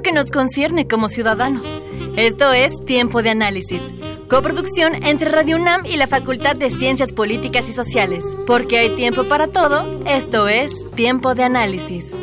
[0.00, 1.66] que nos concierne como ciudadanos.
[2.16, 3.82] Esto es Tiempo de Análisis.
[4.30, 8.24] Coproducción entre Radio UNAM y la Facultad de Ciencias Políticas y Sociales.
[8.46, 12.14] Porque hay tiempo para todo, esto es Tiempo de Análisis.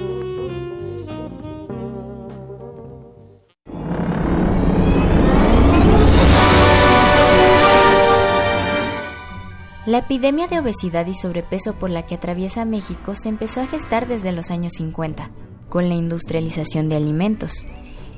[9.85, 14.07] La epidemia de obesidad y sobrepeso por la que atraviesa México se empezó a gestar
[14.07, 15.31] desde los años 50,
[15.69, 17.67] con la industrialización de alimentos,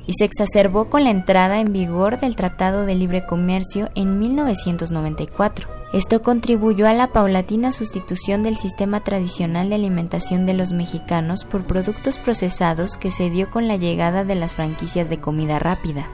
[0.06, 5.68] y se exacerbó con la entrada en vigor del Tratado de Libre Comercio en 1994.
[5.92, 11.66] Esto contribuyó a la paulatina sustitución del sistema tradicional de alimentación de los mexicanos por
[11.66, 16.08] productos procesados que se dio con la llegada de las franquicias de comida rápida.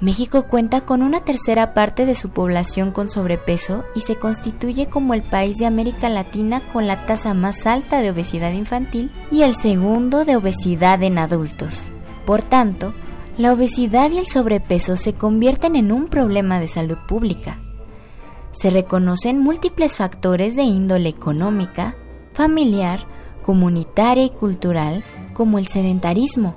[0.00, 5.12] México cuenta con una tercera parte de su población con sobrepeso y se constituye como
[5.12, 9.56] el país de América Latina con la tasa más alta de obesidad infantil y el
[9.56, 11.90] segundo de obesidad en adultos.
[12.26, 12.94] Por tanto,
[13.38, 17.60] la obesidad y el sobrepeso se convierten en un problema de salud pública.
[18.52, 21.96] Se reconocen múltiples factores de índole económica,
[22.34, 23.00] familiar,
[23.42, 25.02] comunitaria y cultural,
[25.34, 26.54] como el sedentarismo,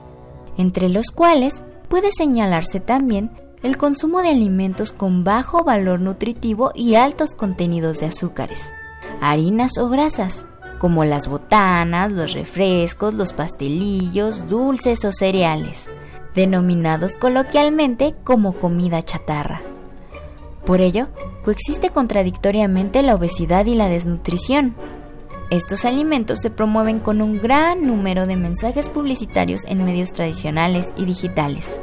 [0.58, 3.31] entre los cuales puede señalarse también
[3.63, 8.72] el consumo de alimentos con bajo valor nutritivo y altos contenidos de azúcares,
[9.19, 10.46] harinas o grasas,
[10.79, 15.91] como las botanas, los refrescos, los pastelillos, dulces o cereales,
[16.34, 19.62] denominados coloquialmente como comida chatarra.
[20.66, 21.09] Por ello,
[21.44, 24.75] coexiste contradictoriamente la obesidad y la desnutrición.
[25.52, 31.04] Estos alimentos se promueven con un gran número de mensajes publicitarios en medios tradicionales y
[31.04, 31.82] digitales,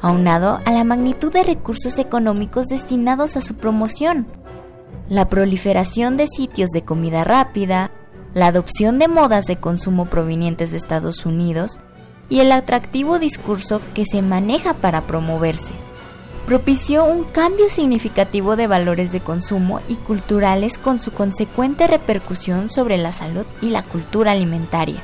[0.00, 4.28] aunado a la magnitud de recursos económicos destinados a su promoción.
[5.08, 7.90] La proliferación de sitios de comida rápida,
[8.34, 11.80] la adopción de modas de consumo provenientes de Estados Unidos
[12.28, 15.74] y el atractivo discurso que se maneja para promoverse
[16.46, 22.98] propició un cambio significativo de valores de consumo y culturales con su consecuente repercusión sobre
[22.98, 25.02] la salud y la cultura alimentaria.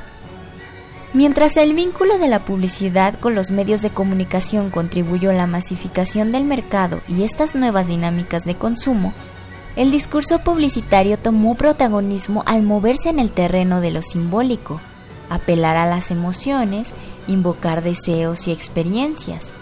[1.15, 6.33] Mientras el vínculo de la publicidad con los medios de comunicación contribuyó a la masificación
[6.33, 9.15] del mercado y estas nuevas dinámicas de consumo,
[9.75, 14.81] el discurso publicitario tomó protagonismo al moverse en el terreno de lo simbólico,
[15.31, 16.93] apelar a las emociones,
[17.27, 19.53] invocar deseos y experiencias.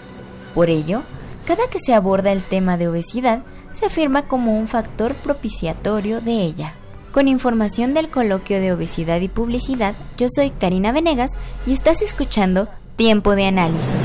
[0.53, 1.03] Por ello,
[1.47, 3.41] cada que se aborda el tema de obesidad,
[3.71, 6.73] se afirma como un factor propiciatorio de ella.
[7.13, 11.31] Con información del coloquio de obesidad y publicidad, yo soy Karina Venegas
[11.65, 13.95] y estás escuchando Tiempo de Análisis.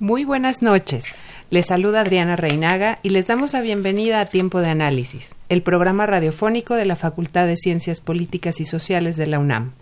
[0.00, 1.04] Muy buenas noches.
[1.50, 6.06] Les saluda Adriana Reinaga y les damos la bienvenida a Tiempo de Análisis, el programa
[6.06, 9.74] radiofónico de la Facultad de Ciencias Políticas y Sociales de la UNAM.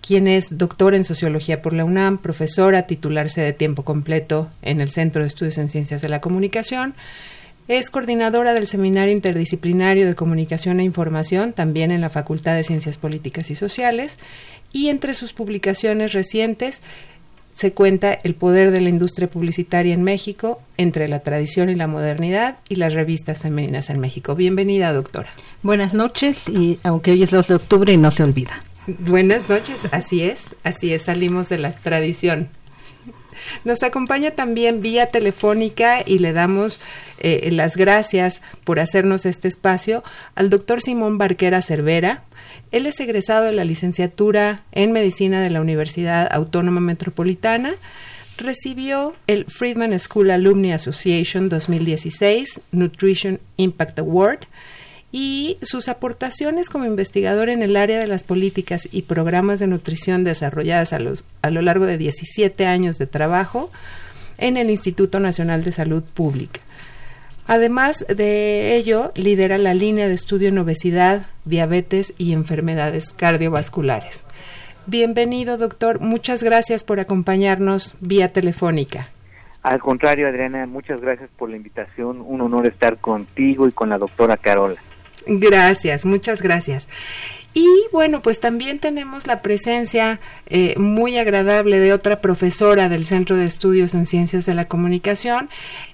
[0.00, 4.90] quien es doctor en sociología por la UNAM, profesora, titularse de tiempo completo en el
[4.90, 6.94] Centro de Estudios en Ciencias de la Comunicación.
[7.68, 12.96] Es coordinadora del Seminario Interdisciplinario de Comunicación e Información, también en la Facultad de Ciencias
[12.96, 14.16] Políticas y Sociales,
[14.72, 16.80] y entre sus publicaciones recientes
[17.54, 21.86] se cuenta el poder de la industria publicitaria en México entre la tradición y la
[21.86, 24.34] modernidad y las revistas femeninas en México.
[24.34, 25.30] Bienvenida, doctora.
[25.62, 28.62] Buenas noches y aunque hoy es 2 de octubre no se olvida.
[28.86, 32.48] Buenas noches, así es, así es, salimos de la tradición.
[33.64, 36.80] Nos acompaña también vía telefónica y le damos
[37.18, 40.02] eh, las gracias por hacernos este espacio
[40.34, 42.22] al doctor Simón Barquera Cervera.
[42.72, 47.74] Él es egresado de la licenciatura en medicina de la Universidad Autónoma Metropolitana.
[48.38, 54.40] Recibió el Friedman School Alumni Association 2016 Nutrition Impact Award
[55.12, 60.24] y sus aportaciones como investigador en el área de las políticas y programas de nutrición
[60.24, 63.70] desarrolladas a, los, a lo largo de 17 años de trabajo
[64.38, 66.60] en el Instituto Nacional de Salud Pública.
[67.46, 74.24] Además de ello, lidera la línea de estudio en obesidad, diabetes y enfermedades cardiovasculares.
[74.86, 76.00] Bienvenido, doctor.
[76.00, 79.08] Muchas gracias por acompañarnos vía telefónica.
[79.62, 82.22] Al contrario, Adriana, muchas gracias por la invitación.
[82.24, 84.80] Un honor estar contigo y con la doctora Carola.
[85.32, 86.88] Gracias, muchas gracias.
[87.54, 93.36] Y bueno, pues también tenemos la presencia eh, muy agradable de otra profesora del Centro
[93.36, 95.48] de Estudios en Ciencias de la Comunicación,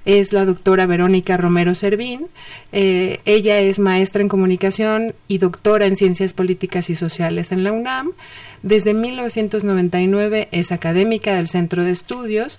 [0.06, 2.28] es la doctora Verónica Romero Servín.
[2.72, 7.72] Eh, ella es maestra en comunicación y doctora en Ciencias Políticas y Sociales en la
[7.72, 8.12] UNAM.
[8.62, 12.58] Desde 1999 es académica del Centro de Estudios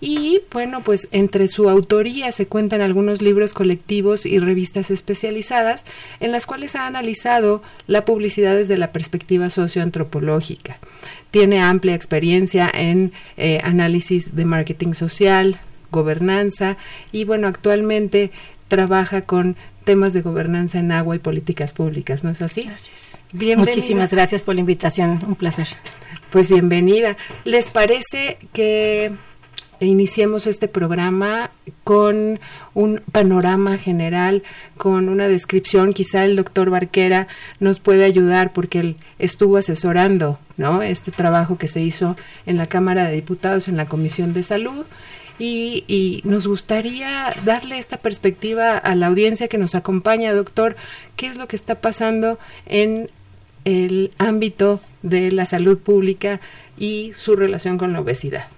[0.00, 5.84] y bueno, pues entre su autoría se cuentan algunos libros colectivos y revistas especializadas
[6.20, 10.78] en las cuales ha analizado la publicidad desde la perspectiva socioantropológica.
[11.30, 15.60] Tiene amplia experiencia en eh, análisis de marketing social,
[15.90, 16.76] gobernanza
[17.10, 18.30] y bueno, actualmente
[18.68, 22.62] trabaja con temas de gobernanza en agua y políticas públicas, ¿no es así?
[22.62, 23.18] Gracias.
[23.32, 25.66] Muchísimas gracias por la invitación, un placer.
[26.30, 27.16] Pues bienvenida.
[27.44, 29.12] ¿Les parece que
[29.80, 31.50] iniciemos este programa
[31.84, 32.40] con
[32.74, 34.42] un panorama general,
[34.76, 35.92] con una descripción.
[35.92, 37.28] Quizá el doctor Barquera
[37.60, 40.82] nos puede ayudar porque él estuvo asesorando ¿no?
[40.82, 42.16] este trabajo que se hizo
[42.46, 44.84] en la Cámara de Diputados, en la Comisión de Salud.
[45.40, 50.74] Y, y, nos gustaría darle esta perspectiva a la audiencia que nos acompaña, doctor,
[51.14, 53.08] qué es lo que está pasando en
[53.64, 56.40] el ámbito de la salud pública
[56.76, 58.48] y su relación con la obesidad.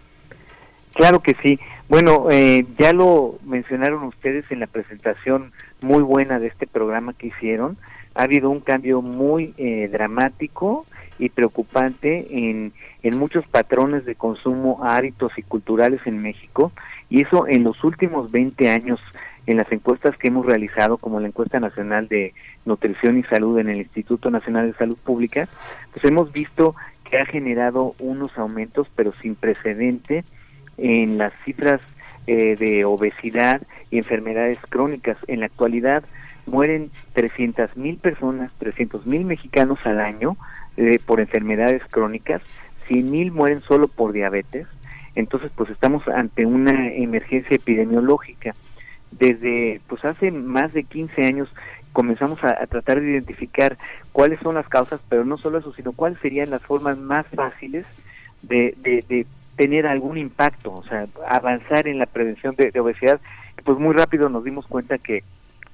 [0.94, 1.58] Claro que sí.
[1.88, 5.52] Bueno, eh, ya lo mencionaron ustedes en la presentación
[5.82, 7.76] muy buena de este programa que hicieron.
[8.14, 10.86] Ha habido un cambio muy eh, dramático
[11.18, 12.72] y preocupante en,
[13.02, 16.72] en muchos patrones de consumo, hábitos y culturales en México.
[17.08, 19.00] Y eso en los últimos 20 años,
[19.46, 22.34] en las encuestas que hemos realizado, como la encuesta nacional de
[22.64, 25.48] nutrición y salud en el Instituto Nacional de Salud Pública,
[25.92, 30.24] pues hemos visto que ha generado unos aumentos, pero sin precedente,
[30.80, 31.80] en las cifras
[32.26, 35.16] eh, de obesidad y enfermedades crónicas.
[35.26, 36.04] En la actualidad
[36.46, 40.36] mueren 300 mil personas, 300 mil mexicanos al año
[40.76, 42.42] eh, por enfermedades crónicas,
[42.86, 44.66] 100 mil mueren solo por diabetes.
[45.14, 48.54] Entonces, pues estamos ante una emergencia epidemiológica.
[49.10, 51.48] Desde pues hace más de 15 años
[51.92, 53.76] comenzamos a, tratar de identificar
[54.12, 57.84] cuáles son las causas, pero no solo eso, sino cuáles serían las formas más fáciles
[58.42, 59.26] de, de, de
[59.60, 63.20] tener algún impacto, o sea, avanzar en la prevención de, obesidad,
[63.62, 65.22] pues muy rápido nos dimos cuenta que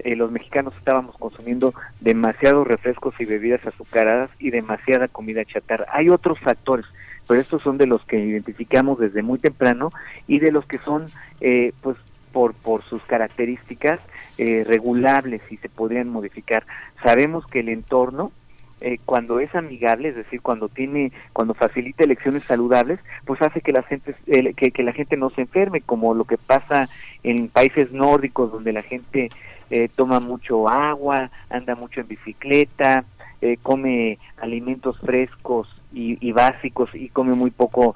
[0.00, 5.87] eh, los mexicanos estábamos consumiendo demasiados refrescos y bebidas azucaradas y demasiada comida chatarra.
[5.93, 6.85] Hay otros factores,
[7.28, 9.93] pero estos son de los que identificamos desde muy temprano
[10.26, 11.07] y de los que son,
[11.40, 11.97] eh, pues,
[12.33, 14.00] por, por sus características
[14.37, 16.66] eh, regulables y se podrían modificar.
[17.05, 18.33] Sabemos que el entorno,
[18.80, 23.73] eh, cuando es amigable, es decir, cuando tiene, cuando facilita elecciones saludables, pues hace que
[23.73, 26.87] la gente que, la gente no se enferme, como lo que pasa
[27.23, 29.30] en países nórdicos donde la gente
[29.71, 33.04] eh, toma mucho agua, anda mucho en bicicleta,
[33.40, 37.95] eh, come alimentos frescos y, y, básicos y come muy poco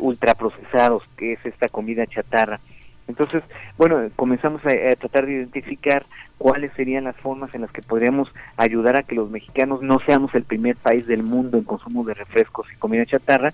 [0.00, 2.60] ultraprocesados, que es esta comida chatarra.
[3.08, 3.42] Entonces,
[3.76, 6.04] bueno, comenzamos a, tratar de identificar
[6.38, 10.34] cuáles serían las formas en las que podríamos ayudar a que los mexicanos no seamos
[10.34, 13.52] el primer país del mundo en consumo de refrescos y comida chatarra.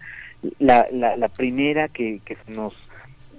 [0.59, 2.77] La, la, primera que, que nos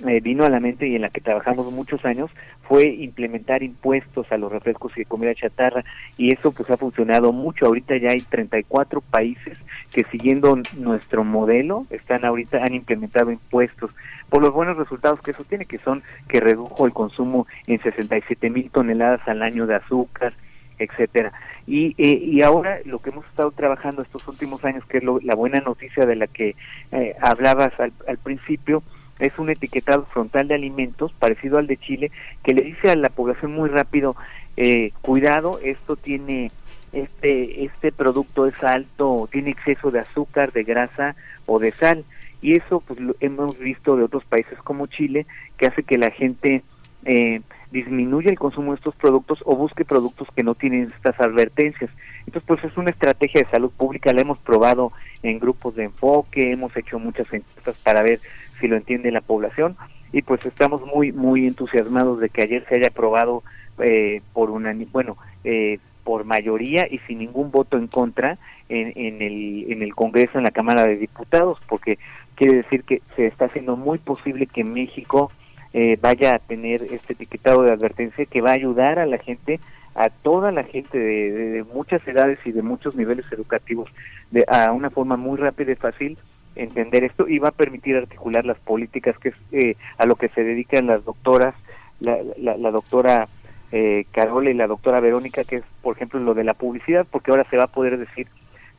[0.07, 2.29] eh, vino a la mente y en la que trabajamos muchos años
[2.69, 5.83] fue implementar impuestos a los refrescos y comida chatarra
[6.17, 7.65] y eso pues ha funcionado mucho.
[7.65, 9.57] Ahorita ya hay 34 países
[9.91, 13.91] que siguiendo nuestro modelo están ahorita han implementado impuestos
[14.29, 18.49] por los buenos resultados que eso tiene, que son que redujo el consumo en 67
[18.49, 20.33] mil toneladas al año de azúcar,
[20.77, 21.33] etcétera.
[21.65, 25.35] Y, eh, y ahora lo que hemos estado trabajando estos últimos años, que es la
[25.35, 26.55] buena noticia de la que
[26.91, 28.83] eh, hablabas al, al principio,
[29.19, 32.11] es un etiquetado frontal de alimentos parecido al de Chile
[32.43, 34.15] que le dice a la población muy rápido
[34.57, 36.51] eh, cuidado esto tiene
[36.93, 41.15] este este producto es alto tiene exceso de azúcar de grasa
[41.45, 42.03] o de sal
[42.41, 45.25] y eso pues lo hemos visto de otros países como Chile
[45.57, 46.63] que hace que la gente
[47.05, 47.41] eh,
[47.71, 51.89] disminuya el consumo de estos productos o busque productos que no tienen estas advertencias.
[52.25, 54.91] Entonces, pues es una estrategia de salud pública, la hemos probado
[55.23, 58.19] en grupos de enfoque, hemos hecho muchas encuestas para ver
[58.59, 59.77] si lo entiende la población
[60.11, 63.43] y pues estamos muy muy entusiasmados de que ayer se haya aprobado
[63.79, 68.37] eh, por una bueno eh, por mayoría y sin ningún voto en contra
[68.67, 71.99] en, en, el en el Congreso en la Cámara de Diputados porque
[72.35, 75.31] quiere decir que se está haciendo muy posible que México
[75.73, 79.59] eh, vaya a tener este etiquetado de advertencia que va a ayudar a la gente
[79.95, 83.89] a toda la gente de, de, de muchas edades y de muchos niveles educativos
[84.31, 86.17] de, a una forma muy rápida y fácil
[86.55, 90.29] entender esto y va a permitir articular las políticas que es eh, a lo que
[90.29, 91.55] se dedican las doctoras,
[91.99, 93.27] la, la, la doctora
[93.71, 97.47] eh, y la doctora Verónica, que es, por ejemplo, lo de la publicidad, porque ahora
[97.49, 98.27] se va a poder decir,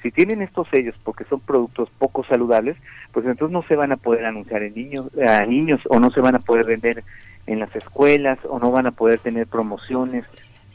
[0.02, 2.76] si tienen estos sellos porque son productos poco saludables,
[3.12, 6.20] pues entonces no se van a poder anunciar en niños, a niños o no se
[6.20, 7.04] van a poder vender
[7.46, 10.24] en las escuelas o no van a poder tener promociones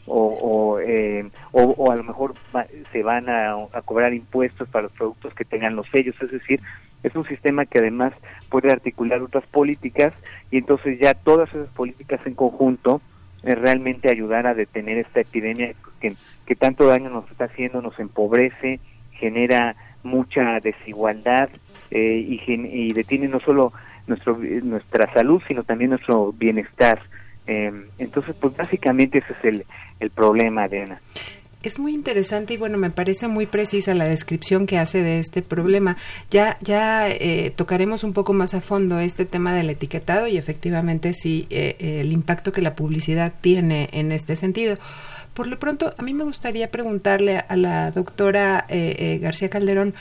[0.05, 3.55] o, o, eh, o, a lo mejor va, se van a,
[3.85, 6.61] cobrar impuestos para los productos que tengan los sellos, es decir,
[7.01, 8.13] es un sistema que además
[8.49, 10.13] puede articular otras políticas
[10.51, 13.01] y entonces ya todas esas políticas en conjunto
[13.53, 16.13] realmente ayudar a detener esta epidemia que,
[16.47, 18.79] que tanto daño nos está haciendo, nos empobrece,
[19.11, 21.49] genera mucha desigualdad
[21.91, 23.71] eh, y, y detiene no solo
[24.07, 26.99] nuestro, nuestra salud, sino también nuestro bienestar.
[27.47, 29.65] Eh, entonces, pues básicamente ese es el,
[29.99, 30.99] el problema, Adriana.
[31.65, 35.41] Es muy interesante y bueno, me parece muy precisa la descripción que hace de este
[35.41, 35.97] problema.
[36.29, 41.13] Ya, ya eh, tocaremos un poco más a fondo este tema del etiquetado y efectivamente
[41.13, 44.77] sí eh, el impacto que la publicidad tiene en este sentido.
[45.33, 49.95] Por lo pronto, a mí me gustaría preguntarle a la doctora eh, García Calderón,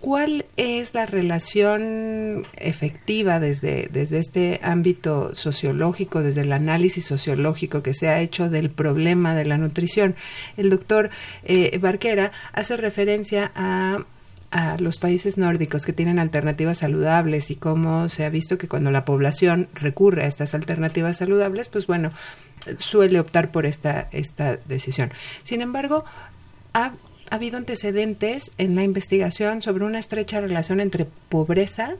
[0.00, 7.94] ¿Cuál es la relación efectiva desde, desde este ámbito sociológico, desde el análisis sociológico que
[7.94, 10.16] se ha hecho del problema de la nutrición?
[10.56, 11.10] El doctor
[11.44, 14.04] eh, Barquera hace referencia a
[14.50, 18.90] a los países nórdicos que tienen alternativas saludables y cómo se ha visto que cuando
[18.90, 22.10] la población recurre a estas alternativas saludables, pues bueno,
[22.78, 25.12] suele optar por esta, esta decisión.
[25.44, 26.04] Sin embargo,
[26.74, 26.92] ha
[27.30, 31.94] ha habido antecedentes en la investigación sobre una estrecha relación entre pobreza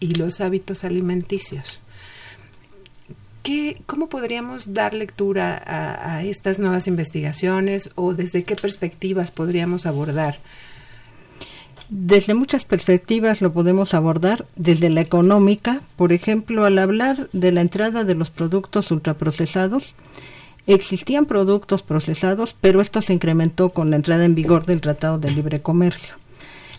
[0.00, 1.80] y los hábitos alimenticios.
[3.42, 9.86] ¿Qué, ¿Cómo podríamos dar lectura a, a, estas nuevas investigaciones o desde qué perspectivas podríamos
[9.86, 10.38] abordar?
[11.90, 17.60] Desde muchas perspectivas lo podemos abordar, desde la económica, por ejemplo, al hablar de la
[17.60, 19.94] entrada de los productos ultraprocesados,
[20.66, 25.30] Existían productos procesados, pero esto se incrementó con la entrada en vigor del Tratado de
[25.30, 26.14] Libre Comercio.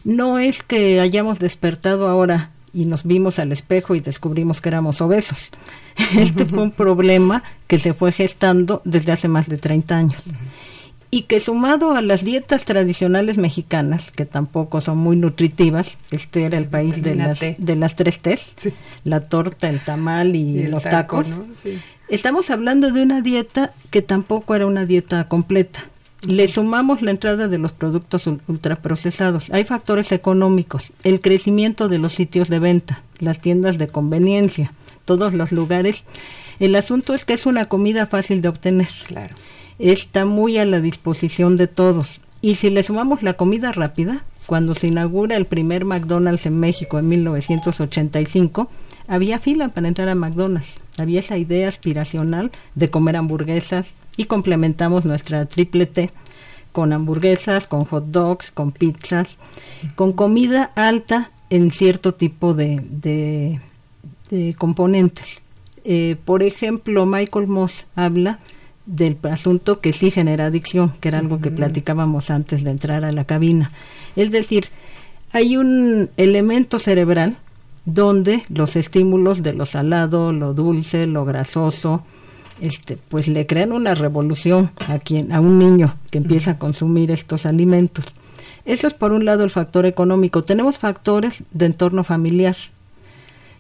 [0.04, 5.02] No es que hayamos despertado ahora y nos vimos al espejo y descubrimos que éramos
[5.02, 5.50] obesos.
[6.18, 10.30] Este fue un problema que se fue gestando desde hace más de 30 años.
[11.16, 16.58] Y que sumado a las dietas tradicionales mexicanas, que tampoco son muy nutritivas, este era
[16.58, 18.74] el país de las, de las tres T's, sí.
[19.06, 21.46] la torta, el tamal y, y el los taco, tacos, ¿no?
[21.64, 21.80] sí.
[22.10, 25.86] Estamos hablando de una dieta que tampoco era una dieta completa.
[26.28, 29.50] Le sumamos la entrada de los productos ultraprocesados.
[29.52, 34.74] Hay factores económicos, el crecimiento de los sitios de venta, las tiendas de conveniencia,
[35.06, 36.04] todos los lugares.
[36.60, 38.90] El asunto es que es una comida fácil de obtener.
[39.08, 39.34] Claro.
[39.80, 42.22] Está muy a la disposición de todos.
[42.42, 47.00] Y si le sumamos la comida rápida, cuando se inaugura el primer McDonald's en México
[47.00, 48.70] en 1985,
[49.08, 50.76] había fila para entrar a McDonald's.
[50.98, 56.10] Había esa idea aspiracional de comer hamburguesas y complementamos nuestra triple T
[56.72, 59.38] con hamburguesas, con hot dogs, con pizzas,
[59.96, 63.60] con comida alta en cierto tipo de, de,
[64.30, 65.42] de componentes.
[65.84, 68.40] Eh, por ejemplo, Michael Moss habla
[68.86, 73.12] del asunto que sí genera adicción, que era algo que platicábamos antes de entrar a
[73.12, 73.72] la cabina.
[74.16, 74.70] Es decir,
[75.32, 77.38] hay un elemento cerebral
[77.86, 82.04] donde los estímulos de lo salado, lo dulce, lo grasoso,
[82.62, 87.12] este, pues le crean una revolución a quien, a un niño que empieza a consumir
[87.12, 88.06] estos alimentos.
[88.66, 90.44] Eso es por un lado el factor económico.
[90.44, 92.56] Tenemos factores de entorno familiar.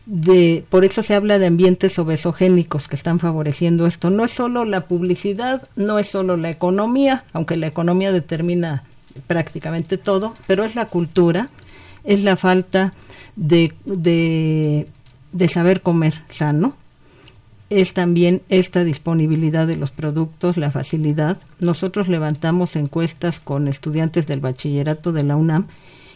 [0.05, 4.09] De, por eso se habla de ambientes obesogénicos que están favoreciendo esto.
[4.11, 8.83] No es solo la publicidad, no es solo la economía, aunque la economía determina
[9.27, 11.49] prácticamente todo, pero es la cultura,
[12.03, 12.93] es la falta
[13.35, 14.87] de, de,
[15.31, 16.75] de saber comer sano,
[17.69, 21.39] es también esta disponibilidad de los productos, la facilidad.
[21.59, 25.67] Nosotros levantamos encuestas con estudiantes del bachillerato de la UNAM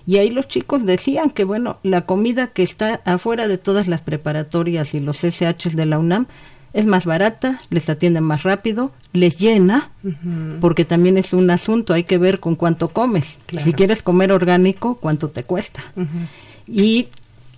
[0.10, 4.02] y ahí los chicos decían que, bueno, la comida que está afuera de todas las
[4.02, 6.26] preparatorias y los SHs de la UNAM
[6.74, 9.92] es más barata, les atienden más rápido, les llena,
[10.62, 13.38] porque también es un asunto, hay que ver con cuánto comes.
[13.64, 15.84] Si quieres comer orgánico, cuánto te cuesta.
[16.66, 17.10] Y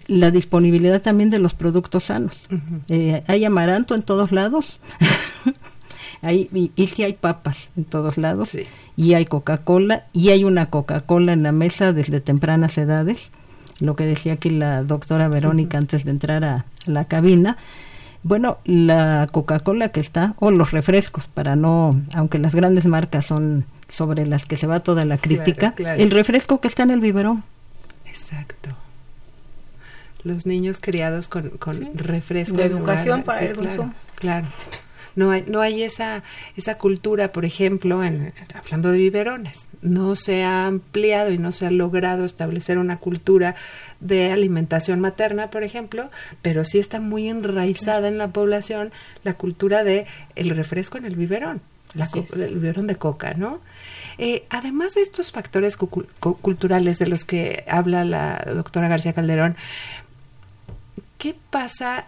[0.08, 2.48] la disponibilidad también de los productos sanos.
[2.89, 4.77] Eh, hay amaranto en todos lados.
[6.21, 8.51] hay, y, si hay papas en todos lados.
[8.95, 10.05] Y hay Coca-Cola.
[10.13, 13.31] Y hay una Coca-Cola en la mesa desde tempranas edades.
[13.79, 17.57] Lo que decía aquí la doctora Verónica antes de entrar a, la cabina.
[18.23, 23.65] Bueno, la Coca-Cola que está, o los refrescos, para no, aunque las grandes marcas son
[23.89, 27.43] sobre las que se va toda la crítica, el refresco que está en el biberón.
[28.05, 28.69] Exacto
[30.23, 32.57] los niños criados con, con refresco.
[32.57, 33.93] De educación para el consumo.
[34.15, 34.47] Claro.
[35.15, 36.24] No hay, no hay esa,
[36.56, 39.65] esa cultura, por ejemplo, en, hablando de biberones.
[39.82, 43.56] No se ha ampliado y no se ha logrado establecer una cultura
[44.00, 46.10] de alimentación materna, por ejemplo,
[46.41, 48.91] pero sí está muy enraizada en la población
[49.24, 51.62] la cultura de el refresco en el biberón,
[51.94, 53.60] la el biberón de coca, ¿no?
[54.18, 59.56] Eh, además de estos factores culturales de los que habla la doctora García Calderón,
[61.18, 62.06] ¿qué pasa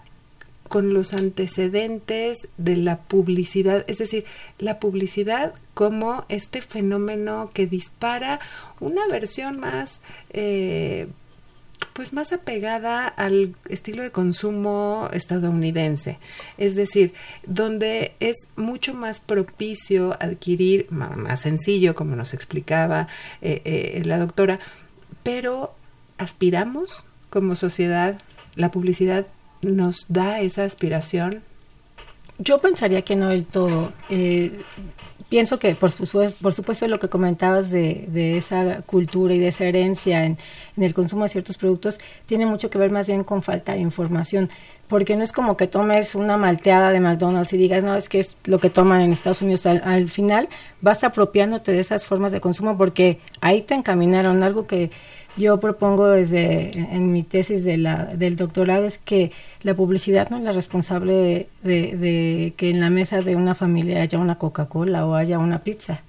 [0.74, 3.86] con los antecedentes de la publicidad?
[3.88, 4.26] Es decir,
[4.58, 8.40] la publicidad como este fenómeno que dispara
[8.80, 10.02] una versión más...
[10.32, 11.06] Eh,
[11.94, 16.18] pues más apegada al estilo de consumo estadounidense,
[16.58, 17.14] es decir,
[17.46, 23.10] donde es mucho más propicio adquirir, más sencillo, como nos explicaba
[23.42, 24.60] eh, eh, la doctora,
[25.22, 25.76] pero
[26.18, 28.18] aspiramos como sociedad
[28.56, 29.28] la publicidad
[29.64, 31.42] nos da esa aspiración?
[32.40, 33.94] Yo pensaría que no del todo.
[34.10, 34.62] Eh,
[35.30, 39.48] pienso que, por supuesto, por supuesto, lo que comentabas de, de esa cultura y de
[39.48, 40.38] esa herencia en,
[40.78, 44.50] el consumo de ciertos productos tiene mucho que ver más bien con falta de información.
[44.88, 48.20] Porque no es como que tomes una malteada de McDonald's y digas, no, es que
[48.20, 49.66] es lo que toman en Estados Unidos.
[49.66, 50.50] Al final
[50.82, 54.92] vas apropiándote de esas formas de consumo porque ahí te encaminaron algo que
[55.36, 59.32] yo propongo desde en mi tesis de la, del doctorado es que
[59.64, 64.20] la publicidad no es la responsable de, que en la mesa de una familia haya
[64.20, 66.02] una Coca-Cola o haya una pizza.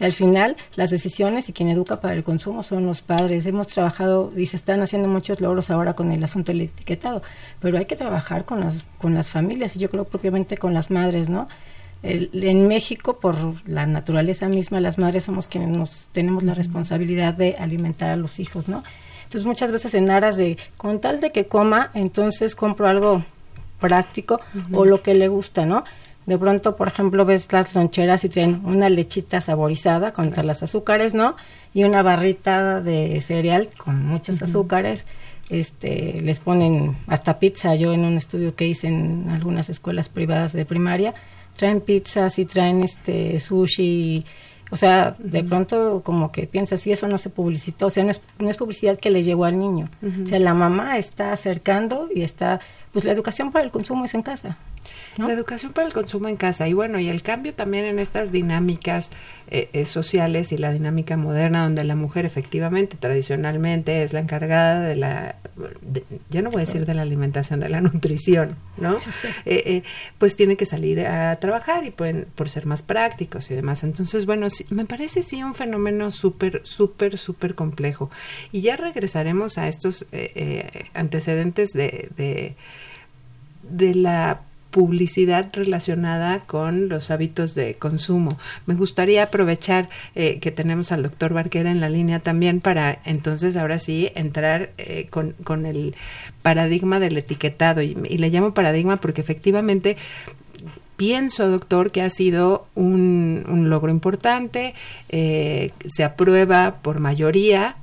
[0.00, 3.46] Al final, las decisiones y quien educa para el consumo son los padres.
[3.46, 7.22] Hemos trabajado y se están haciendo muchos logros ahora con el asunto del etiquetado,
[7.60, 10.90] pero hay que trabajar con las, con las familias y yo creo propiamente con las
[10.90, 11.48] madres, ¿no?
[12.02, 17.56] En México, por la naturaleza misma, las madres somos quienes nos tenemos la responsabilidad de
[17.58, 18.82] alimentar a los hijos, ¿no?
[19.24, 23.24] Entonces muchas veces en aras de, con tal de que coma, entonces compro algo
[23.80, 24.40] práctico
[24.72, 25.84] o lo que le gusta, ¿no?
[26.26, 31.14] De pronto, por ejemplo, ves las loncheras y tienen una lechita saborizada contra las azúcares,
[31.14, 31.36] ¿no?
[31.72, 35.06] Y una barrita de cereal con muchos azúcares.
[35.50, 37.76] Este, les ponen hasta pizza.
[37.76, 41.14] Yo en un estudio que hice en algunas escuelas privadas de primaria,
[41.56, 44.24] traen pizzas y traen este sushi.
[44.70, 48.10] O sea, de pronto como que piensas, si eso no se publicitó, o sea, no
[48.10, 49.88] es, no es publicidad que le llegó al niño.
[50.22, 52.60] O sea, la mamá está acercando y está,
[52.92, 54.58] pues la educación para el consumo es en casa.
[55.16, 58.32] La educación para el consumo en casa y bueno, y el cambio también en estas
[58.32, 59.10] dinámicas
[59.48, 64.80] eh, eh, sociales y la dinámica moderna donde la mujer efectivamente tradicionalmente es la encargada
[64.80, 65.36] de la,
[66.28, 68.98] ya no voy a decir de la alimentación, de la nutrición, ¿no?
[69.46, 69.82] Eh,
[70.18, 73.84] pues tiene que salir a trabajar y pueden, por ser más prácticos y demás.
[73.84, 78.10] Entonces, bueno, me parece sí un fenómeno súper, súper, súper complejo.
[78.52, 80.06] Y ya regresaremos a estos
[80.94, 82.56] antecedentes de, de
[83.68, 84.42] de la
[84.76, 88.38] publicidad relacionada con los hábitos de consumo.
[88.66, 93.56] Me gustaría aprovechar eh, que tenemos al doctor Barquera en la línea también para entonces
[93.56, 95.94] ahora sí entrar eh, con, con, el
[96.42, 99.96] paradigma del etiquetado y, le llamo paradigma porque efectivamente
[100.98, 104.74] pienso, doctor, que ha sido un, un logro importante,
[105.08, 107.76] eh, se aprueba por mayoría,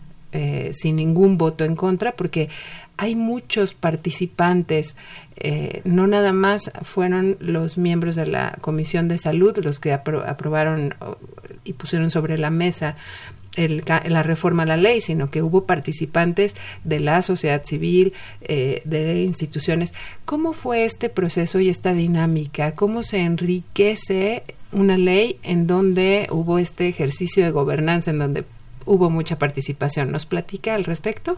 [0.74, 2.50] sin ningún voto en contra, porque
[2.98, 4.96] hay muchos participantes,
[5.38, 10.96] eh, no nada más fueron los miembros de la Comisión de Salud los que aprobaron
[11.64, 12.96] y pusieron sobre la mesa
[13.56, 19.22] la reforma a la ley, sino que hubo participantes de la sociedad civil, eh, de
[19.22, 19.94] instituciones.
[20.26, 22.74] ¿Cómo fue este proceso y esta dinámica?
[22.74, 28.44] ¿Cómo se enriquece una ley en donde hubo este ejercicio de gobernanza, en donde
[28.86, 30.12] hubo mucha participación?
[30.12, 31.38] ¿Nos platica al respecto?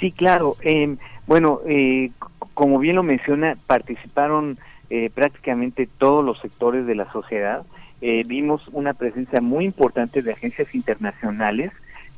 [0.00, 0.54] Sí, claro.
[0.62, 2.10] Em, bueno, eh,
[2.54, 7.64] como bien lo menciona, participaron eh, prácticamente todos los sectores de la sociedad
[8.02, 11.72] eh, vimos una presencia muy importante de agencias internacionales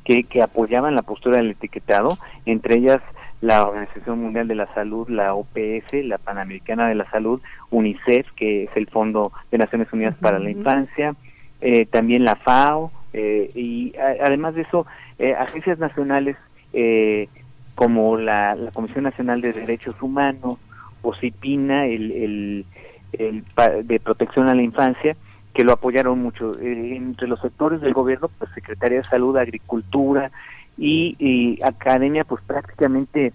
[0.05, 3.01] que, que apoyaban la postura del etiquetado, entre ellas
[3.41, 8.65] la Organización Mundial de la Salud, la OPS, la Panamericana de la Salud, UNICEF, que
[8.65, 11.15] es el Fondo de Naciones Unidas para la Infancia,
[11.61, 14.87] eh, también la FAO, eh, y además de eso,
[15.39, 16.37] agencias nacionales
[17.79, 20.59] como la, Comisión Nacional de Derechos Humanos,
[21.01, 22.67] o CIPINA, el,
[23.13, 23.45] el
[23.85, 25.17] de Protección a la Infancia,
[25.55, 26.59] que lo apoyaron mucho.
[26.59, 30.33] Eh, entre los sectores del gobierno, pues Secretaría de Salud, Agricultura
[30.77, 33.33] y, Academia, pues prácticamente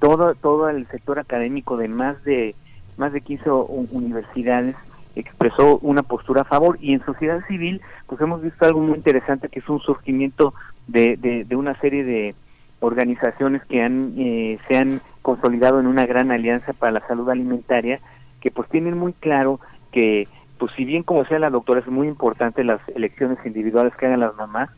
[0.00, 2.54] todo, todo el sector académico de más de
[2.98, 3.48] más de 15
[3.90, 4.76] universidades
[5.16, 9.48] expresó una postura a favor y en sociedad civil pues hemos visto algo muy interesante
[9.48, 10.52] que es un surgimiento
[10.88, 12.34] de, de, una serie de
[12.80, 18.00] organizaciones que han eh, se han consolidado en una gran alianza para la salud alimentaria
[18.40, 19.60] que pues tienen muy claro
[19.92, 24.06] que pues si bien como sea la doctora es muy importante las elecciones individuales que
[24.06, 24.70] hagan las mamás,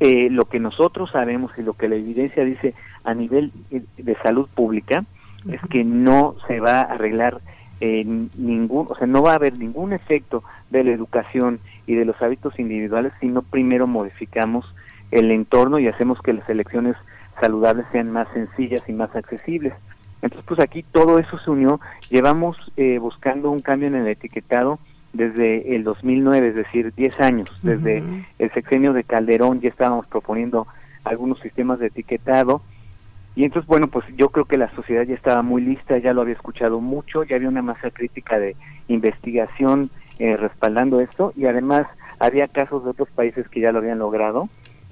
[0.00, 2.74] eh, lo que nosotros sabemos y lo que la evidencia dice
[3.04, 5.04] a nivel eh, de salud pública
[5.50, 7.40] es que no se va a arreglar
[7.80, 8.04] eh,
[8.36, 12.20] ningún, o sea, no va a haber ningún efecto de la educación y de los
[12.22, 14.72] hábitos individuales si no primero modificamos
[15.10, 16.96] el entorno y hacemos que las elecciones
[17.40, 19.74] saludables sean más sencillas y más accesibles.
[20.20, 21.80] Entonces, pues aquí todo eso se unió.
[22.10, 24.78] Llevamos eh, buscando un cambio en el etiquetado
[25.12, 28.02] desde el 2009, es decir, 10 años, desde
[28.38, 30.66] el sexenio de Calderón ya estábamos proponiendo
[31.04, 32.60] algunos sistemas de etiquetado
[33.38, 36.22] y entonces, bueno, pues yo creo que la sociedad ya estaba muy lista, ya lo
[36.22, 38.56] había escuchado mucho, ya había una masa crítica de
[38.88, 41.86] investigación eh, respaldando esto y además
[42.18, 44.48] había casos de otros países que ya lo habían logrado.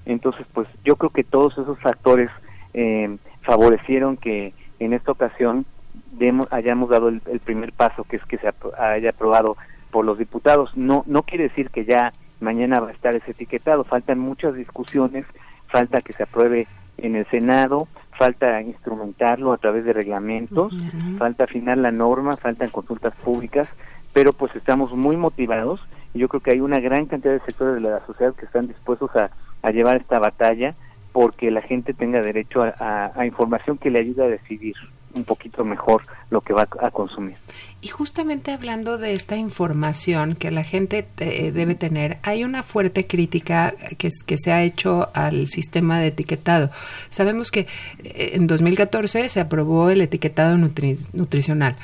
[0.06, 2.30] Entonces, pues yo creo que todos esos factores
[2.74, 5.66] eh, favorecieron que en esta ocasión
[6.12, 9.56] demos, hayamos dado el, el, primer paso, que es que se haya aprobado
[9.90, 10.76] por los diputados.
[10.76, 15.26] No, no quiere decir que ya mañana va a estar ese etiquetado, faltan muchas discusiones,
[15.68, 16.66] falta que se apruebe
[16.98, 20.74] en el Senado, falta instrumentarlo a través de reglamentos,
[21.18, 23.68] falta afinar la norma, faltan consultas públicas,
[24.12, 25.86] pero pues estamos muy motivados.
[26.14, 28.68] Y yo creo que hay una gran cantidad de sectores de la sociedad que están
[28.68, 29.30] dispuestos a,
[29.62, 30.74] llevar esta batalla
[31.12, 34.74] porque la gente tenga derecho a información que le ayude a decidir
[35.16, 37.36] un poquito mejor lo que va a consumir.
[37.80, 43.06] Y justamente hablando de esta información que la gente eh, debe tener, hay una fuerte
[43.06, 46.70] crítica que, que, se ha hecho al sistema de etiquetado.
[47.10, 47.66] Sabemos que
[48.02, 51.76] eh, en 2014 se aprobó el etiquetado nutricional.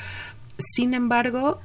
[0.58, 1.60] Sin embargo,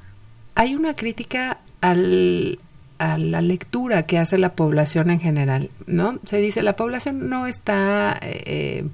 [0.55, 2.59] hay una crítica al,
[2.99, 6.19] a la lectura que hace la población en general, ¿no?
[6.25, 8.85] Se dice la población no está, eh,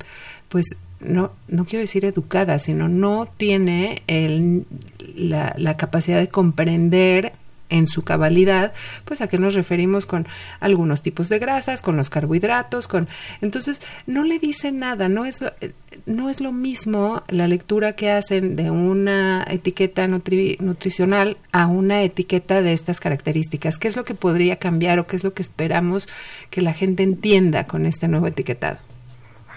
[0.50, 0.66] pues
[1.00, 4.66] no, no quiero decir educada, sino no tiene el,
[5.16, 7.34] la, la capacidad de comprender
[7.74, 10.28] en su cabalidad, pues a qué nos referimos con
[10.60, 13.08] algunos tipos de grasas, con los carbohidratos, con
[13.42, 15.44] entonces no le dice nada, no es
[16.06, 22.62] no es lo mismo la lectura que hacen de una etiqueta nutricional a una etiqueta
[22.62, 23.78] de estas características.
[23.78, 26.08] ¿Qué es lo que podría cambiar o qué es lo que esperamos
[26.50, 28.78] que la gente entienda con este nuevo etiquetado?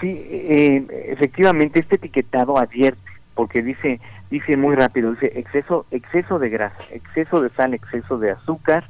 [0.00, 3.00] Sí, eh, efectivamente este etiquetado advierte,
[3.34, 8.32] porque dice dice muy rápido, dice exceso exceso de grasa, exceso de sal, exceso de
[8.32, 8.84] azúcar,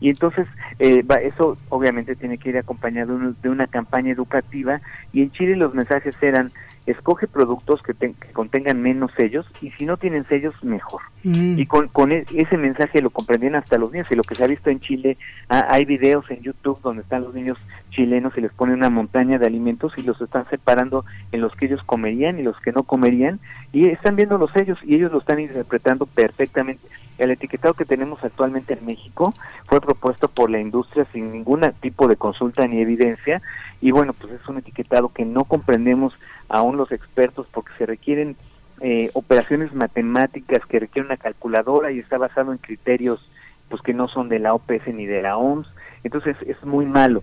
[0.00, 0.46] y entonces
[0.78, 4.80] eh, eso obviamente tiene que ir acompañado de una campaña educativa,
[5.12, 6.52] y en Chile los mensajes eran
[6.86, 7.94] escoge productos que,
[8.32, 11.02] contengan menos sellos y si no tienen sellos, mejor.
[11.22, 11.58] Mm.
[11.58, 14.44] Y con, con e, ese mensaje lo comprendían hasta los niños y lo que se
[14.44, 15.16] ha visto en Chile,
[15.48, 17.58] hay videos en YouTube donde están los niños
[17.92, 21.66] chilenos y les ponen una montaña de alimentos y los están separando en los que
[21.66, 23.38] ellos comerían y los que no comerían
[23.72, 26.86] y están viendo los sellos y ellos lo están interpretando perfectamente.
[27.18, 29.34] El etiquetado que tenemos actualmente en México
[29.66, 33.40] fue propuesto por la industria sin ningún tipo de consulta ni evidencia
[33.80, 36.14] y bueno, pues es un etiquetado que no comprendemos
[36.48, 38.36] aún los expertos porque se requieren
[38.80, 43.28] eh, operaciones matemáticas que requieren una calculadora y está basado en criterios
[43.68, 45.66] pues que no son de la OPS ni de la OMS,
[46.04, 47.22] entonces es muy malo.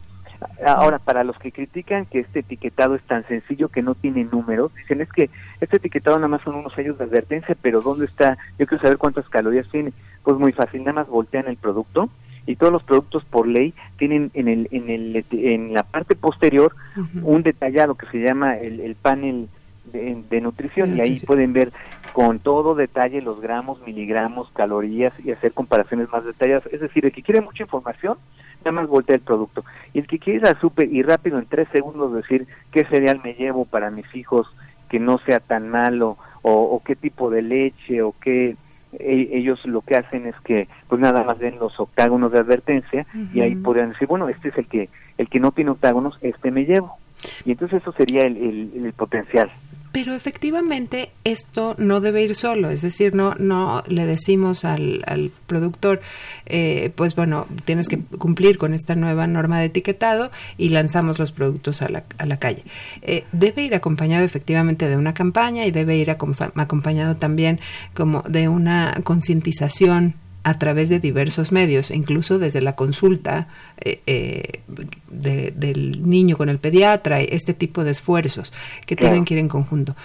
[0.65, 4.73] Ahora, para los que critican que este etiquetado es tan sencillo que no tiene números,
[4.75, 8.37] dicen es que este etiquetado nada más son unos sellos de advertencia, pero ¿dónde está?
[8.57, 9.91] Yo quiero saber cuántas calorías tiene.
[10.23, 12.09] Pues muy fácil, nada más voltean el producto
[12.45, 16.73] y todos los productos por ley tienen en el en el en la parte posterior
[17.21, 19.49] un detallado que se llama el, el panel
[19.91, 21.71] de, nutrición y ahí pueden ver
[22.13, 26.65] con todo detalle los gramos, miligramos, calorías y hacer comparaciones más detalladas.
[26.67, 28.17] Es decir, el que quiere mucha información,
[28.59, 29.63] nada más voltea el producto.
[29.93, 33.21] Y el que quiere ir al súper y rápido en tres segundos decir qué cereal
[33.23, 34.47] me llevo para mis hijos
[34.89, 38.55] que no sea tan malo o, qué tipo de leche o qué
[38.93, 43.05] e, ellos lo que hacen es que pues nada más ven los octágonos de advertencia
[43.33, 46.49] y ahí podrían decir bueno este es el que el que no tiene octágonos este
[46.49, 46.97] me llevo
[47.45, 48.37] y entonces eso sería el,
[48.73, 49.51] el potencial
[49.91, 55.31] pero efectivamente esto no debe ir solo, es decir, no, no le decimos al, al
[55.47, 56.01] productor,
[56.45, 61.31] eh, pues bueno, tienes que cumplir con esta nueva norma de etiquetado y lanzamos los
[61.31, 62.63] productos a la, a la calle.
[63.01, 67.59] Eh, debe ir acompañado efectivamente de una campaña y debe ir acompañado también
[67.93, 70.15] como de una concientización
[70.49, 73.47] a través de diversos medios, incluso desde la consulta
[73.85, 74.61] eh, eh,
[75.07, 78.51] del niño con el pediatra, este tipo de esfuerzos
[78.87, 79.95] que tienen que ir en conjunto.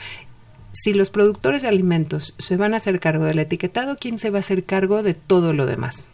[0.72, 4.36] Si los productores de alimentos se van a hacer cargo del etiquetado, ¿quién se va
[4.36, 6.08] a hacer cargo de todo lo demás?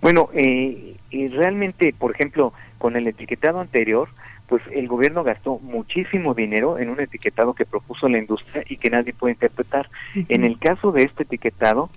[0.00, 4.10] Bueno, eh, realmente, por ejemplo, con el etiquetado anterior,
[4.46, 8.90] pues el gobierno gastó muchísimo dinero en un etiquetado que propuso la industria y que
[8.90, 9.90] nadie puede interpretar.
[10.28, 11.90] En el caso de este etiquetado,